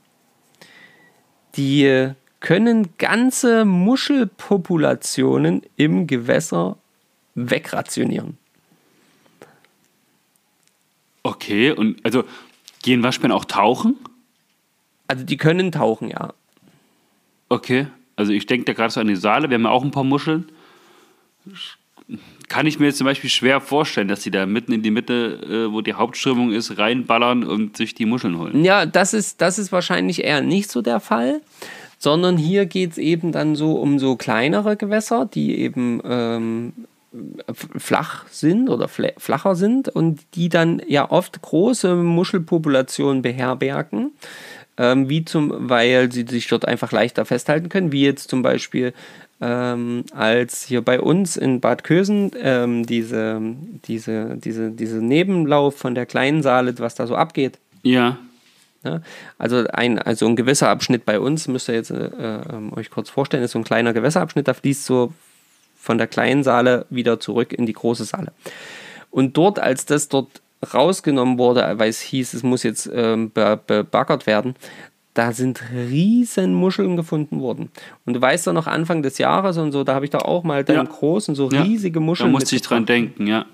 [1.56, 2.10] Die
[2.40, 6.76] können ganze Muschelpopulationen im Gewässer
[7.34, 8.36] wegrationieren.
[11.24, 12.22] Okay, und also
[12.82, 13.96] gehen Waschbären auch tauchen?
[15.08, 16.32] Also die können tauchen, ja.
[17.48, 19.90] Okay, also ich denke da gerade so an die Saale, wir haben ja auch ein
[19.90, 20.48] paar Muscheln.
[22.48, 25.40] Kann ich mir jetzt zum Beispiel schwer vorstellen, dass sie da mitten in die Mitte,
[25.68, 28.64] äh, wo die Hauptströmung ist, reinballern und sich die Muscheln holen.
[28.64, 31.40] Ja, das ist, das ist wahrscheinlich eher nicht so der Fall
[32.04, 36.72] sondern hier geht es eben dann so um so kleinere Gewässer, die eben ähm,
[37.52, 44.12] flach sind oder flacher sind und die dann ja oft große Muschelpopulationen beherbergen.
[44.76, 48.92] Ähm, wie zum, weil sie sich dort einfach leichter festhalten können, wie jetzt zum Beispiel
[49.40, 53.40] ähm, als hier bei uns in Bad Kösen ähm, diese,
[53.84, 57.58] diese, diese, diese Nebenlauf von der kleinen Saale, was da so abgeht.
[57.82, 58.18] Ja.
[58.84, 59.00] Ja,
[59.38, 63.08] also, ein, also ein gewisser Abschnitt bei uns, müsst ihr jetzt äh, äh, euch kurz
[63.08, 65.14] vorstellen, ist so ein kleiner Gewässerabschnitt, da fließt so
[65.84, 68.32] von der kleinen Saale wieder zurück in die große Saale.
[69.10, 70.40] Und dort, als das dort
[70.72, 74.54] rausgenommen wurde, weil es hieß, es muss jetzt ähm, bebaggert werden,
[75.12, 77.70] da sind riesen Muscheln gefunden worden.
[78.06, 80.42] Und du weißt doch noch Anfang des Jahres und so, da habe ich doch auch
[80.42, 80.84] mal dann ja.
[80.84, 82.30] großen, so riesige Muscheln.
[82.30, 83.44] Da musste ich dran denken, ja.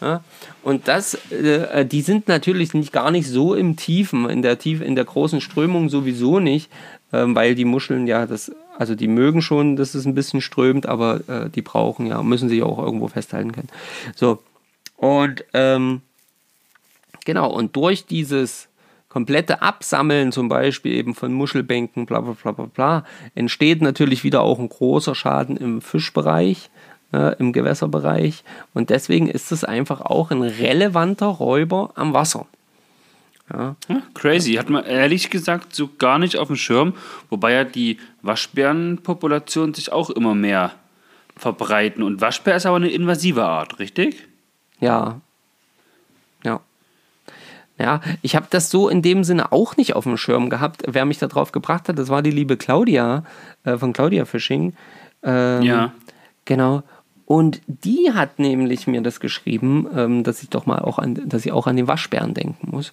[0.00, 0.22] Ja,
[0.62, 4.84] und das, äh, die sind natürlich nicht gar nicht so im Tiefen, in der Tiefe,
[4.84, 6.70] in der großen Strömung sowieso nicht,
[7.12, 10.86] ähm, weil die Muscheln ja das, also die mögen schon, dass es ein bisschen strömt,
[10.86, 13.68] aber äh, die brauchen ja, müssen sich auch irgendwo festhalten können.
[14.14, 14.42] So.
[14.96, 16.02] Und ähm,
[17.24, 18.68] genau, und durch dieses
[19.08, 23.04] komplette Absammeln zum Beispiel eben von Muschelbänken, bla bla bla bla bla,
[23.34, 26.70] entsteht natürlich wieder auch ein großer Schaden im Fischbereich
[27.12, 28.44] äh, im Gewässerbereich.
[28.74, 32.46] Und deswegen ist es einfach auch ein relevanter Räuber am Wasser.
[33.52, 33.76] Ja.
[33.88, 34.02] ja.
[34.14, 34.54] crazy.
[34.54, 36.94] Hat man ehrlich gesagt so gar nicht auf dem Schirm,
[37.30, 40.72] wobei ja die Waschbärenpopulation sich auch immer mehr
[41.36, 42.02] verbreiten.
[42.02, 44.26] Und Waschbär ist aber eine invasive Art, richtig?
[44.80, 45.20] Ja.
[46.44, 46.60] Ja.
[47.78, 50.82] Ja, ich habe das so in dem Sinne auch nicht auf dem Schirm gehabt.
[50.86, 53.24] Wer mich da drauf gebracht hat, das war die liebe Claudia
[53.64, 54.74] äh, von Claudia Fishing.
[55.22, 55.92] Ähm, ja.
[56.46, 56.82] Genau.
[57.26, 61.44] Und die hat nämlich mir das geschrieben, ähm, dass ich doch mal auch an, dass
[61.44, 62.92] ich auch an den Waschbären denken muss.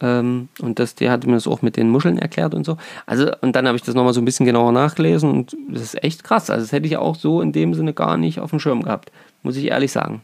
[0.00, 2.76] Ähm, und das, der hat mir das auch mit den Muscheln erklärt und so.
[3.06, 6.02] Also, und dann habe ich das nochmal so ein bisschen genauer nachgelesen und das ist
[6.02, 6.50] echt krass.
[6.50, 9.12] Also, das hätte ich auch so in dem Sinne gar nicht auf dem Schirm gehabt,
[9.42, 10.22] muss ich ehrlich sagen.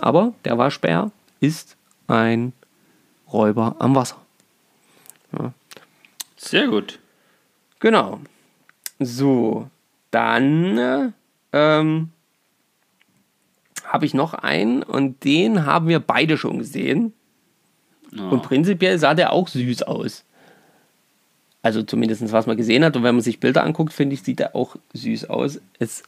[0.00, 1.10] Aber der Waschbär
[1.40, 2.52] ist ein
[3.32, 4.16] Räuber am Wasser.
[5.32, 5.52] Ja.
[6.36, 6.98] Sehr gut.
[7.80, 8.20] Genau.
[8.98, 9.68] So,
[10.10, 11.12] dann
[11.52, 12.10] ähm,
[13.84, 17.12] habe ich noch einen und den haben wir beide schon gesehen.
[18.12, 18.30] Oh.
[18.30, 20.24] Und prinzipiell sah der auch süß aus.
[21.62, 22.96] Also zumindest was man gesehen hat.
[22.96, 25.60] Und wenn man sich Bilder anguckt, finde ich, sieht er auch süß aus.
[25.78, 26.02] Es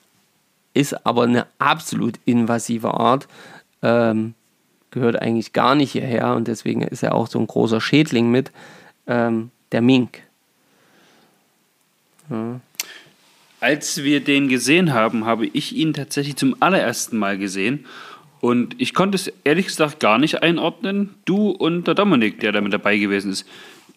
[0.74, 3.26] ist aber eine absolut invasive Art.
[3.82, 4.34] Ähm,
[4.90, 8.53] gehört eigentlich gar nicht hierher und deswegen ist er auch so ein großer Schädling mit.
[9.07, 10.22] Ähm, der Mink.
[12.30, 12.61] Ja.
[13.61, 17.86] Als wir den gesehen haben, habe ich ihn tatsächlich zum allerersten Mal gesehen.
[18.41, 21.14] Und ich konnte es ehrlich gesagt gar nicht einordnen.
[21.24, 23.47] Du und der Dominik, der da mit dabei gewesen ist,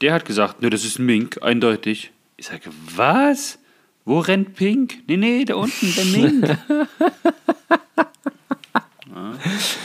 [0.02, 2.12] der hat gesagt, ne, das ist ein Mink, eindeutig.
[2.38, 3.60] Ich sage, was?
[4.04, 5.04] Wo rennt Pink?
[5.08, 6.48] Nee, nee, da unten, der Mink.
[9.14, 9.34] ja,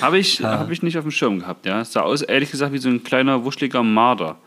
[0.01, 0.59] habe ich, ja.
[0.59, 1.85] hab ich nicht auf dem Schirm gehabt, ja.
[1.85, 4.39] Sah aus, ehrlich gesagt, wie so ein kleiner, wuscheliger Marder.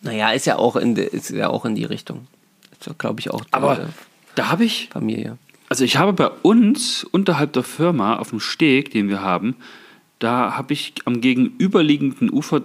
[0.00, 2.26] Naja, ist ja auch in, die, ist ja auch in die Richtung.
[2.98, 3.42] Glaube ich auch.
[3.50, 3.88] Aber
[4.34, 4.88] da habe ich.
[4.92, 5.36] Familie.
[5.68, 9.56] Also ich habe bei uns unterhalb der Firma auf dem Steg, den wir haben,
[10.18, 12.62] da habe ich am gegenüberliegenden Ufer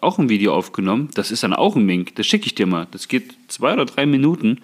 [0.00, 1.10] auch ein Video aufgenommen.
[1.14, 2.14] Das ist dann auch ein Mink.
[2.16, 2.86] Das schicke ich dir mal.
[2.90, 4.60] Das geht zwei oder drei Minuten.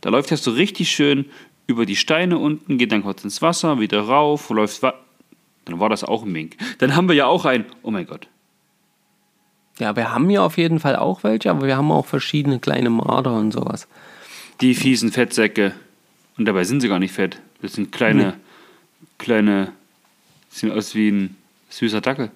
[0.00, 1.26] Da läuft er so richtig schön
[1.66, 4.82] über die Steine unten, geht dann kurz ins Wasser, wieder rauf, läuft.
[4.82, 6.56] Dann war das auch ein Mink.
[6.78, 7.64] Dann haben wir ja auch ein.
[7.82, 8.28] Oh mein Gott.
[9.78, 12.90] Ja, wir haben ja auf jeden Fall auch welche, aber wir haben auch verschiedene kleine
[12.90, 13.88] Marder und sowas.
[14.60, 15.74] Die fiesen Fettsäcke.
[16.38, 17.38] Und dabei sind sie gar nicht fett.
[17.60, 18.34] Das sind kleine,
[19.18, 19.72] kleine,
[20.50, 21.36] sehen aus wie ein
[21.70, 22.30] süßer Dackel.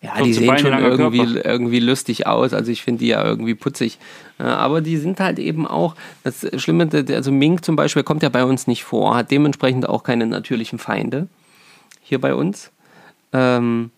[0.00, 1.48] Ja, Kurze die sehen Beine, schon irgendwie, Körper.
[1.48, 2.52] irgendwie lustig aus.
[2.52, 3.98] Also ich finde die ja irgendwie putzig.
[4.38, 5.94] Ja, aber die sind halt eben auch,
[6.24, 9.88] das Schlimme, der- also Mink zum Beispiel kommt ja bei uns nicht vor, hat dementsprechend
[9.88, 11.28] auch keine natürlichen Feinde
[12.02, 12.70] hier bei uns.
[13.32, 13.90] Ähm,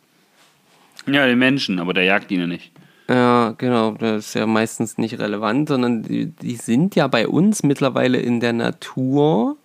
[1.06, 2.70] Ja, den Menschen, aber der jagt ihn ja nicht.
[3.08, 7.62] Ja, genau, das ist ja meistens nicht relevant, sondern die, die sind ja bei uns
[7.62, 9.56] mittlerweile in der Natur.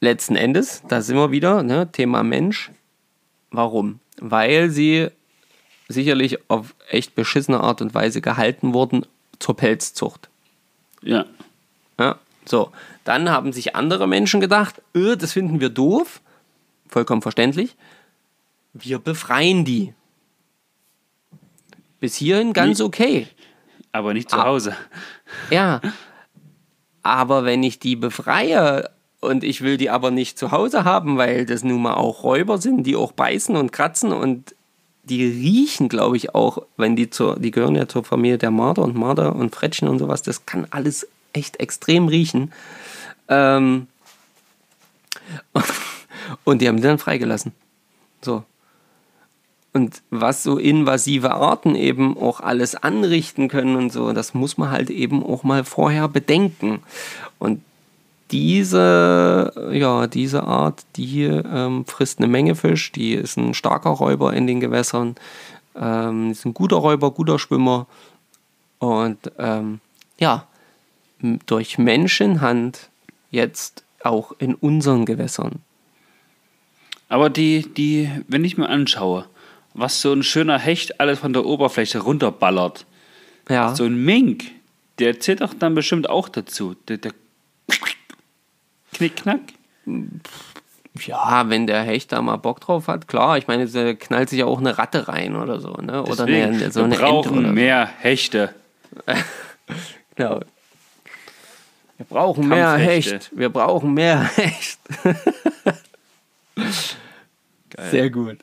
[0.00, 2.70] Letzten Endes, da sind wir wieder, ne, Thema Mensch.
[3.50, 4.00] Warum?
[4.18, 5.08] Weil sie
[5.88, 9.06] sicherlich auf echt beschissene Art und Weise gehalten wurden
[9.38, 10.28] zur Pelzzucht.
[11.02, 11.24] Ja.
[11.98, 12.70] Ja, so.
[13.04, 16.20] Dann haben sich andere Menschen gedacht, öh, das finden wir doof.
[16.88, 17.76] Vollkommen verständlich.
[18.72, 19.94] Wir befreien die.
[22.00, 23.28] Bis hierhin ganz okay.
[23.92, 24.46] Aber nicht zu Ah.
[24.46, 24.74] Hause.
[25.50, 25.80] Ja.
[27.02, 28.90] Aber wenn ich die befreie
[29.20, 32.58] und ich will die aber nicht zu Hause haben, weil das nun mal auch Räuber
[32.58, 34.54] sind, die auch beißen und kratzen und
[35.04, 38.82] die riechen, glaube ich, auch, wenn die zur, die gehören ja zur Familie der Marder
[38.82, 42.52] und Marder und Frettchen und sowas, das kann alles echt extrem riechen.
[43.28, 43.86] Ähm,
[46.44, 47.52] und die haben die dann freigelassen.
[48.22, 48.44] So.
[49.72, 54.70] Und was so invasive Arten eben auch alles anrichten können und so, das muss man
[54.70, 56.80] halt eben auch mal vorher bedenken.
[57.38, 57.62] Und
[58.32, 64.32] diese, ja, diese Art, die ähm, frisst eine Menge Fisch, die ist ein starker Räuber
[64.32, 65.14] in den Gewässern,
[65.76, 67.86] ähm, ist ein guter Räuber, guter Schwimmer.
[68.78, 69.80] Und ähm,
[70.18, 70.46] ja,
[71.46, 72.88] durch Menschenhand
[73.30, 75.60] jetzt auch in unseren Gewässern.
[77.08, 79.26] Aber die, die, wenn ich mir anschaue,
[79.74, 82.86] was so ein schöner Hecht alles von der Oberfläche runterballert,
[83.48, 83.74] Ja.
[83.74, 84.44] so ein Mink,
[84.98, 86.74] der zählt doch dann bestimmt auch dazu.
[86.88, 87.12] Der, der
[88.92, 89.40] Knickknack.
[91.06, 93.38] Ja, wenn der Hecht da mal Bock drauf hat, klar.
[93.38, 96.02] Ich meine, da knallt sich ja auch eine Ratte rein oder so, ne?
[96.02, 98.54] Oder Deswegen, eine, so wir eine Ente brauchen oder mehr Hechte.
[100.16, 100.40] Genau.
[101.96, 102.72] Wir brauchen mehr.
[102.74, 103.30] Hecht.
[103.34, 104.78] Wir brauchen mehr Hecht.
[107.90, 108.38] Sehr gut.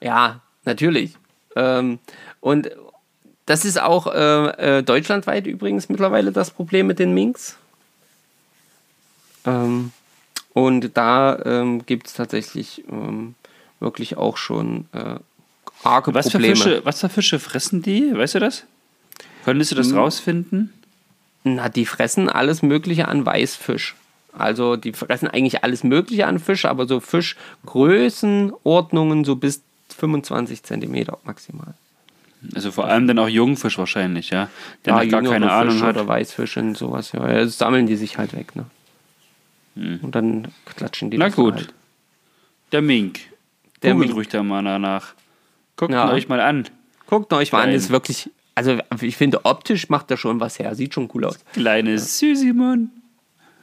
[0.00, 0.40] Ja,
[0.70, 1.14] natürlich.
[1.56, 1.98] Ähm,
[2.40, 2.70] und
[3.46, 7.56] das ist auch äh, äh, deutschlandweit übrigens mittlerweile das Problem mit den Minks.
[9.44, 9.92] Ähm,
[10.52, 13.34] und da ähm, gibt es tatsächlich ähm,
[13.80, 15.16] wirklich auch schon äh,
[15.82, 16.56] arge Was für, Probleme.
[16.56, 18.16] Fische, was für Fische fressen die?
[18.16, 18.64] Weißt du das?
[19.44, 19.82] Könntest du Hm.
[19.82, 20.72] das rausfinden?
[21.42, 23.96] Na, die fressen alles Mögliche an Weißfisch.
[24.32, 29.62] Also die fressen eigentlich alles Mögliche an Fisch, aber so Fischgrößenordnungen so bis
[29.92, 31.74] 25 Zentimeter maximal.
[32.54, 34.48] Also vor allem dann auch Jungfisch wahrscheinlich, ja?
[34.84, 35.96] Der noch gar keine Ahnung Fisch hat.
[35.96, 37.12] Oder Weißfisch und sowas.
[37.12, 38.56] Ja, das sammeln die sich halt weg.
[38.56, 38.64] Ne?
[40.02, 41.20] Und dann klatschen die Hm.
[41.20, 41.54] Na gut.
[41.54, 41.74] Halt.
[42.72, 43.20] Der Mink.
[43.82, 44.16] Der Googelt Mink.
[44.18, 45.14] ruhig da mal danach.
[45.76, 46.10] Guckt Ja.
[46.12, 46.66] euch mal an.
[47.06, 47.74] Guckt euch mal an, Geil.
[47.76, 51.38] ist wirklich, also ich finde optisch macht er schon was her, sieht schon cool aus.
[51.52, 52.90] Kleines Süßimon.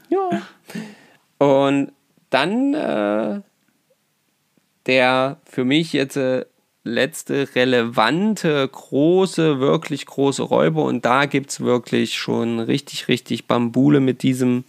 [0.10, 0.42] Ja.
[1.38, 1.92] Und
[2.30, 3.42] dann äh,
[4.88, 6.46] der für mich jetzt äh,
[6.84, 10.84] letzte relevante, große, wirklich große Räuber.
[10.86, 14.64] Und da gibt es wirklich schon richtig, richtig Bambule mit diesem.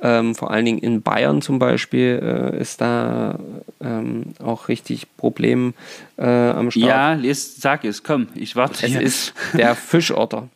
[0.00, 2.20] Ähm, vor allen Dingen in Bayern zum Beispiel
[2.52, 3.38] äh, ist da
[3.80, 5.72] ähm, auch richtig Problem
[6.18, 6.84] äh, am Start.
[6.84, 9.00] Ja, les, sag es, komm, ich warte Es hier.
[9.00, 10.48] ist der Fischotter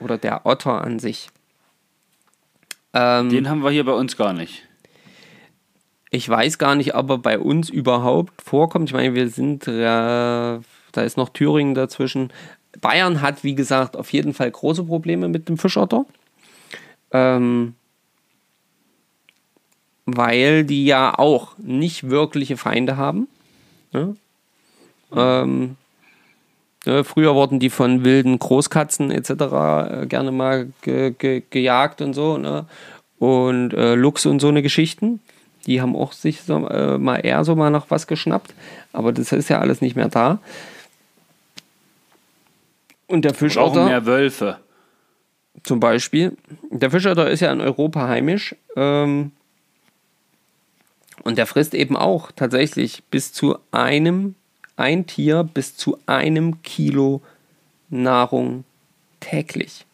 [0.00, 1.28] oder der Otter an sich.
[2.94, 4.64] Ähm, Den haben wir hier bei uns gar nicht.
[6.10, 8.88] Ich weiß gar nicht, ob er bei uns überhaupt vorkommt.
[8.88, 10.60] Ich meine, wir sind, äh, da
[11.02, 12.32] ist noch Thüringen dazwischen.
[12.80, 16.06] Bayern hat, wie gesagt, auf jeden Fall große Probleme mit dem Fischotter.
[17.10, 17.74] Ähm,
[20.06, 23.28] weil die ja auch nicht wirkliche Feinde haben.
[23.92, 24.16] Ne?
[25.14, 25.76] Ähm,
[26.86, 29.30] ne, früher wurden die von wilden Großkatzen etc.
[29.30, 32.38] äh, gerne mal ge ge gejagt und so.
[32.38, 32.64] Ne?
[33.18, 35.20] Und äh, Luchs und so eine Geschichten.
[35.68, 38.54] Die haben auch sich so, äh, mal eher so mal noch was geschnappt.
[38.94, 40.40] Aber das ist ja alles nicht mehr da.
[43.06, 44.58] Und der Fischotter mehr Wölfe.
[45.62, 46.36] zum Beispiel.
[46.70, 48.56] Der Fischotter ist ja in Europa heimisch.
[48.76, 49.32] Ähm,
[51.22, 54.36] und der frisst eben auch tatsächlich bis zu einem,
[54.76, 57.20] ein Tier bis zu einem Kilo
[57.90, 58.64] Nahrung
[59.20, 59.84] täglich.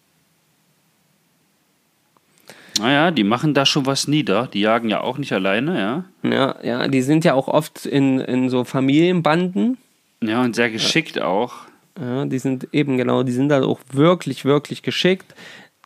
[2.79, 4.49] Naja, die machen da schon was nieder.
[4.53, 6.05] Die jagen ja auch nicht alleine, ja.
[6.29, 9.79] Ja, ja, die sind ja auch oft in, in so Familienbanden.
[10.23, 11.55] Ja, und sehr geschickt auch.
[12.01, 15.35] Ja, die sind eben genau, die sind da auch wirklich, wirklich geschickt.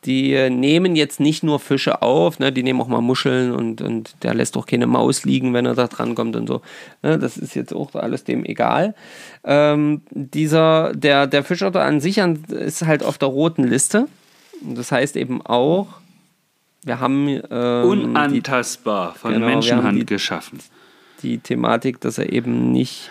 [0.04, 4.14] die nehmen jetzt nicht nur Fische auf, ne, die nehmen auch mal Muscheln und, und
[4.22, 6.62] der lässt auch keine Maus liegen, wenn er da dran kommt und so.
[7.02, 8.94] Ne, das ist jetzt auch alles dem egal.
[9.44, 14.06] Ähm, dieser, der, der Fischotter an sich ist halt auf der roten Liste.
[14.62, 15.88] Das heißt eben auch,
[16.88, 17.40] wir haben.
[17.50, 20.58] Ähm, Unantastbar, von genau, Menschenhand die, geschaffen.
[21.22, 23.10] Die Thematik, dass er eben nicht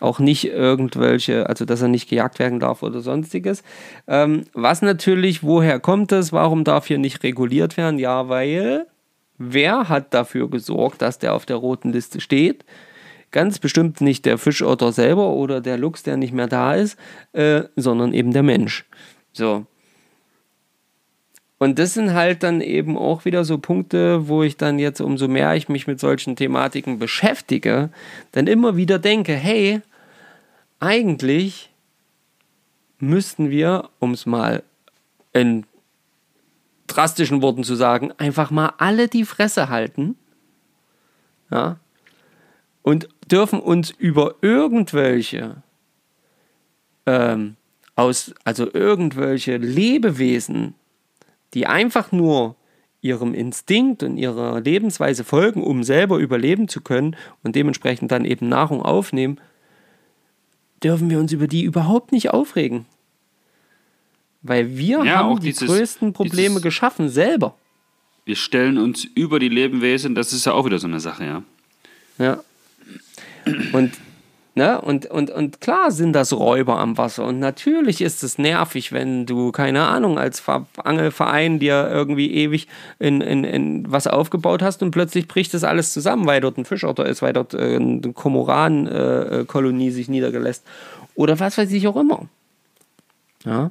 [0.00, 3.62] auch nicht irgendwelche, also dass er nicht gejagt werden darf oder sonstiges.
[4.06, 6.32] Ähm, was natürlich, woher kommt es?
[6.32, 7.98] Warum darf hier nicht reguliert werden?
[7.98, 8.86] Ja, weil
[9.38, 12.64] wer hat dafür gesorgt, dass der auf der roten Liste steht?
[13.30, 16.98] Ganz bestimmt nicht der Fischotter selber oder der Luchs, der nicht mehr da ist,
[17.32, 18.86] äh, sondern eben der Mensch.
[19.32, 19.66] So.
[21.58, 25.26] Und das sind halt dann eben auch wieder so Punkte, wo ich dann jetzt, umso
[25.26, 27.90] mehr ich mich mit solchen Thematiken beschäftige,
[28.30, 29.80] dann immer wieder denke, hey,
[30.78, 31.70] eigentlich
[33.00, 34.62] müssten wir, um es mal
[35.32, 35.64] in
[36.86, 40.16] drastischen Worten zu sagen, einfach mal alle die Fresse halten.
[41.50, 41.78] Ja,
[42.82, 45.62] und dürfen uns über irgendwelche
[47.06, 47.56] ähm,
[47.96, 50.74] aus, also irgendwelche Lebewesen,
[51.54, 52.56] die einfach nur
[53.00, 58.48] ihrem Instinkt und ihrer Lebensweise folgen, um selber überleben zu können und dementsprechend dann eben
[58.48, 59.40] Nahrung aufnehmen,
[60.82, 62.86] dürfen wir uns über die überhaupt nicht aufregen.
[64.42, 67.56] Weil wir ja, haben die dieses, größten Probleme dieses, geschaffen, selber.
[68.24, 71.42] Wir stellen uns über die Lebewesen, das ist ja auch wieder so eine Sache, ja.
[72.18, 72.42] Ja.
[73.72, 73.92] Und
[74.58, 74.80] Ne?
[74.80, 77.24] Und, und, und klar sind das Räuber am Wasser.
[77.24, 80.42] Und natürlich ist es nervig, wenn du, keine Ahnung, als
[80.82, 82.66] Angelverein dir irgendwie ewig
[82.98, 86.64] in, in, in was aufgebaut hast und plötzlich bricht das alles zusammen, weil dort ein
[86.64, 90.66] Fischotter ist, weil dort äh, eine Komoran-Kolonie äh, sich niedergelässt.
[91.14, 92.26] Oder was weiß ich auch immer.
[93.44, 93.70] Ja.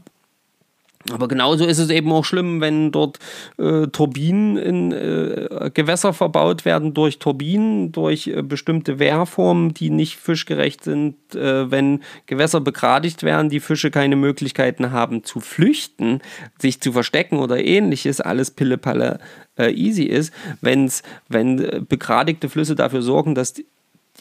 [1.12, 3.20] Aber genauso ist es eben auch schlimm, wenn dort
[3.58, 10.18] äh, Turbinen in äh, Gewässer verbaut werden durch Turbinen, durch äh, bestimmte Wehrformen, die nicht
[10.18, 16.22] fischgerecht sind, äh, wenn Gewässer begradigt werden, die Fische keine Möglichkeiten haben zu flüchten,
[16.60, 19.20] sich zu verstecken oder ähnliches, alles Pillepalle
[19.58, 23.66] äh, easy ist, wenn's, wenn äh, begradigte Flüsse dafür sorgen, dass die,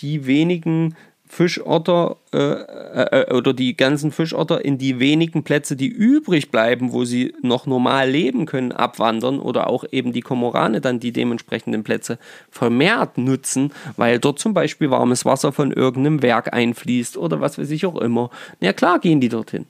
[0.01, 0.95] die wenigen
[1.29, 6.93] Fischotter äh, äh, äh, oder die ganzen Fischotter in die wenigen Plätze, die übrig bleiben,
[6.93, 11.83] wo sie noch normal leben können, abwandern oder auch eben die Komorane dann die dementsprechenden
[11.83, 12.18] Plätze
[12.51, 17.70] vermehrt nutzen, weil dort zum Beispiel warmes Wasser von irgendeinem Werk einfließt oder was weiß
[17.70, 18.31] ich auch immer.
[18.61, 19.66] Na ja, klar gehen die dorthin.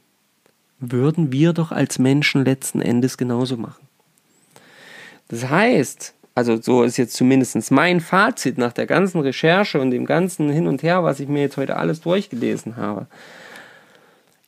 [0.79, 3.87] Würden wir doch als Menschen letzten Endes genauso machen.
[5.29, 10.05] Das heißt, also so ist jetzt zumindest mein Fazit nach der ganzen Recherche und dem
[10.05, 13.07] ganzen Hin und Her, was ich mir jetzt heute alles durchgelesen habe.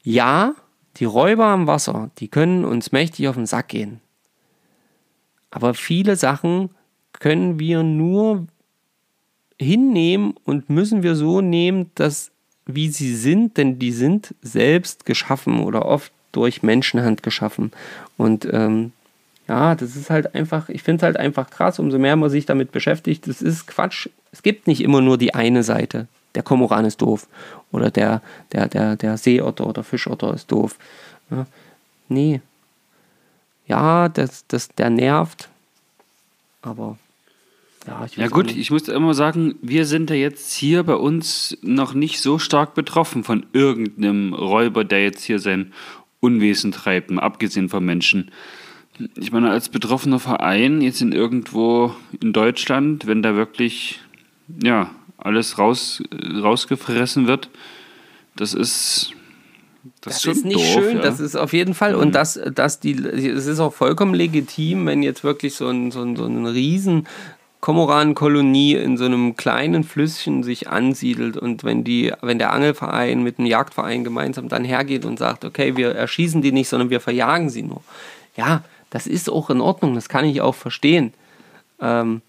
[0.03, 0.55] Ja,
[0.99, 4.01] die Räuber am Wasser, die können uns mächtig auf den Sack gehen.
[5.51, 6.68] Aber viele Sachen
[7.14, 8.47] können wir nur
[9.59, 12.32] hinnehmen und müssen wir so nehmen, dass
[12.66, 17.72] wie sie sind, denn die sind selbst geschaffen oder oft durch Menschenhand geschaffen.
[18.18, 18.93] Und ähm,
[19.49, 22.44] ja, das ist halt einfach, ich finde es halt einfach krass, umso mehr man sich
[22.44, 23.26] damit beschäftigt.
[23.26, 24.09] Das ist Quatsch.
[24.30, 26.07] Es gibt nicht immer nur die eine Seite.
[26.34, 27.26] Der Komoran ist doof.
[27.72, 28.20] Oder der,
[28.53, 30.76] der, der, der Seeotter oder Fischotter ist doof.
[31.30, 31.46] Ja,
[32.09, 32.42] nee.
[33.66, 35.49] Ja, das, das, der nervt.
[36.61, 36.99] Aber
[37.86, 41.94] ja, ja gut, ich muss immer sagen, wir sind ja jetzt hier bei uns noch
[41.94, 45.72] nicht so stark betroffen von irgendeinem Räuber, der jetzt hier sein
[46.20, 48.30] Unwesen treibt, abgesehen von Menschen
[49.16, 54.01] ich meine, als betroffener Verein jetzt in irgendwo in Deutschland, wenn da wirklich
[54.62, 56.03] ja, alles raus,
[56.42, 57.51] rausgefressen wird,
[58.36, 59.12] das ist.
[60.01, 61.03] Das, das ist, ist nicht doof, schön, ja.
[61.03, 61.94] das ist auf jeden Fall.
[61.94, 62.01] Mhm.
[62.01, 66.03] Und das, das die, es ist auch vollkommen legitim, wenn jetzt wirklich so ein, so
[66.03, 67.07] ein, so ein riesen
[67.61, 73.38] Komoranenkolonie in so einem kleinen Flüsschen sich ansiedelt und wenn die, wenn der Angelverein mit
[73.38, 77.49] dem Jagdverein gemeinsam dann hergeht und sagt, okay, wir erschießen die nicht, sondern wir verjagen
[77.49, 77.82] sie nur.
[78.36, 81.12] Ja, das ist auch in Ordnung, das kann ich auch verstehen.
[81.80, 82.22] Ähm,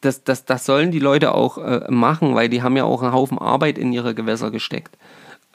[0.00, 3.12] das, das, das sollen die Leute auch äh, machen, weil die haben ja auch einen
[3.12, 4.96] Haufen Arbeit in ihre Gewässer gesteckt.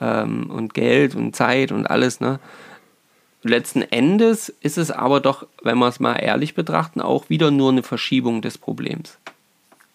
[0.01, 2.19] Ähm, und Geld und Zeit und alles.
[2.19, 2.39] Ne?
[3.43, 7.71] Letzten Endes ist es aber doch, wenn wir es mal ehrlich betrachten, auch wieder nur
[7.71, 9.17] eine Verschiebung des Problems.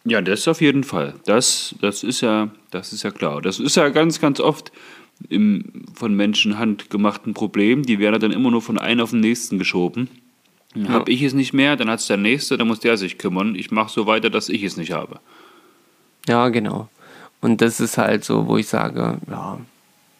[0.05, 1.15] Ja, das auf jeden Fall.
[1.25, 3.41] Das, das, ist ja, das ist ja klar.
[3.41, 4.71] Das ist ja ganz, ganz oft
[5.29, 7.85] im von Menschenhand gemachten Problem.
[7.85, 10.09] Die werden dann immer nur von einem auf den nächsten geschoben.
[10.75, 10.89] Ja.
[10.89, 13.55] Habe ich es nicht mehr, dann hat es der Nächste, dann muss der sich kümmern.
[13.55, 15.21] Ich mache so weiter, dass ich es nicht habe.
[16.27, 16.89] Ja, genau.
[17.41, 19.61] Und das ist halt so, wo ich sage, ja,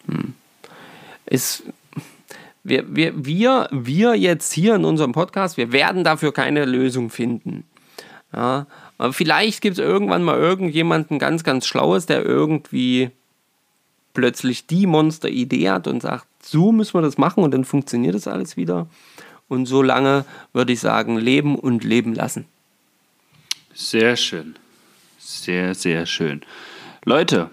[0.07, 0.35] hm,
[1.27, 1.65] ist,
[2.63, 7.65] wir, wir, wir, wir jetzt hier in unserem Podcast, wir werden dafür keine Lösung finden.
[8.33, 8.67] Ja,
[8.99, 13.11] aber vielleicht gibt es irgendwann mal irgendjemanden ganz, ganz Schlaues, der irgendwie
[14.15, 18.27] plötzlich die Monster-Idee hat und sagt, so müssen wir das machen und dann funktioniert das
[18.27, 18.87] alles wieder.
[19.49, 22.47] Und so lange würde ich sagen, leben und leben lassen.
[23.75, 24.57] Sehr schön.
[25.19, 26.43] Sehr, sehr schön.
[27.05, 27.51] Leute,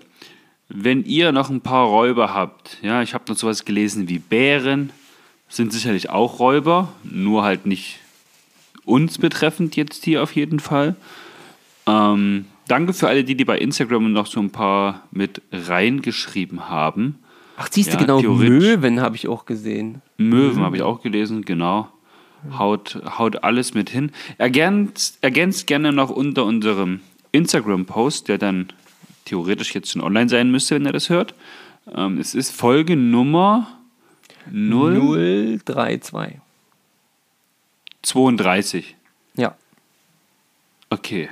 [0.70, 4.92] wenn ihr noch ein paar Räuber habt, ja, ich habe noch sowas gelesen wie Bären,
[5.50, 8.00] sind sicherlich auch Räuber, nur halt nicht
[8.86, 10.96] uns betreffend jetzt hier auf jeden Fall.
[11.88, 17.20] Ähm, danke für alle, die, die bei Instagram noch so ein paar mit reingeschrieben haben.
[17.58, 18.22] Ach, siehst du, Ja, genau.
[18.22, 20.02] Möwen habe ich auch gesehen.
[20.18, 21.90] Möwen habe ich auch gelesen, genau.
[22.58, 24.12] Haut, haut alles mit hin.
[24.38, 27.02] Ergänzt, ergänzt gerne noch unter unserem
[27.34, 28.70] Instagram-Post, der dann
[29.26, 31.36] theoretisch jetzt schon online sein müsste, wenn ihr das hört.
[31.94, 33.68] Ähm, es ist Folge Nummer
[34.50, 36.40] 0 032.
[38.02, 38.96] 32.
[39.36, 39.56] Ja.
[40.90, 41.30] Okay,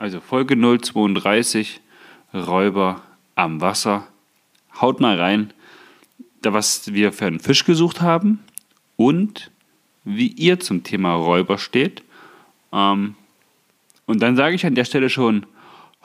[0.00, 1.82] also Folge 032,
[2.32, 3.02] Räuber
[3.34, 4.06] am Wasser.
[4.80, 5.52] Haut mal rein,
[6.40, 8.42] da was wir für einen Fisch gesucht haben
[8.96, 9.50] und
[10.04, 12.02] wie ihr zum Thema Räuber steht.
[12.72, 13.14] Ähm,
[14.06, 15.44] und dann sage ich an der Stelle schon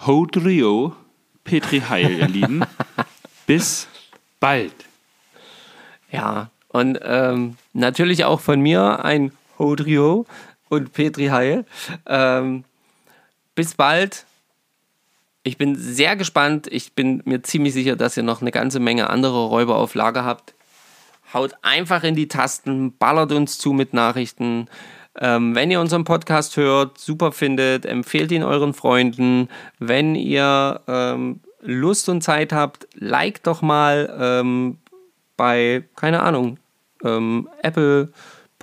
[0.06, 0.94] Hodrio,
[1.46, 2.64] Petri Heil, ihr Lieben.
[3.48, 3.88] Bis
[4.42, 4.76] bald.
[6.12, 10.26] Ja, und ähm, natürlich auch von mir ein Hodrio
[10.68, 11.66] und Petri Heil.
[12.06, 12.66] Ähm,
[13.56, 14.26] bis bald.
[15.44, 16.68] Ich bin sehr gespannt.
[16.68, 20.26] Ich bin mir ziemlich sicher, dass ihr noch eine ganze Menge andere Räuber auf Lager
[20.26, 20.54] habt.
[21.34, 24.68] Haut einfach in die Tasten, ballert uns zu mit Nachrichten.
[25.18, 29.50] Ähm, wenn ihr unseren Podcast hört, super findet, empfehlt ihn euren Freunden.
[29.80, 34.78] Wenn ihr ähm, Lust und Zeit habt, liked doch mal ähm,
[35.38, 36.58] bei, keine Ahnung,
[37.04, 38.12] ähm, Apple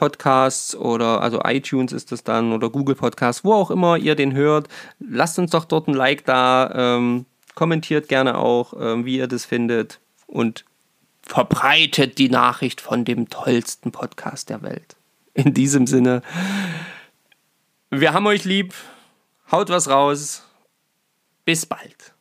[0.03, 4.35] Podcasts oder also iTunes ist es dann oder Google Podcasts, wo auch immer ihr den
[4.35, 4.67] hört.
[4.99, 7.25] Lasst uns doch dort ein Like da, ähm,
[7.55, 10.65] kommentiert gerne auch, ähm, wie ihr das findet und
[11.23, 14.97] verbreitet die Nachricht von dem tollsten Podcast der Welt.
[15.35, 16.23] In diesem Sinne,
[17.91, 18.75] wir haben euch lieb,
[19.53, 20.43] haut was raus,
[21.45, 22.12] bis bald.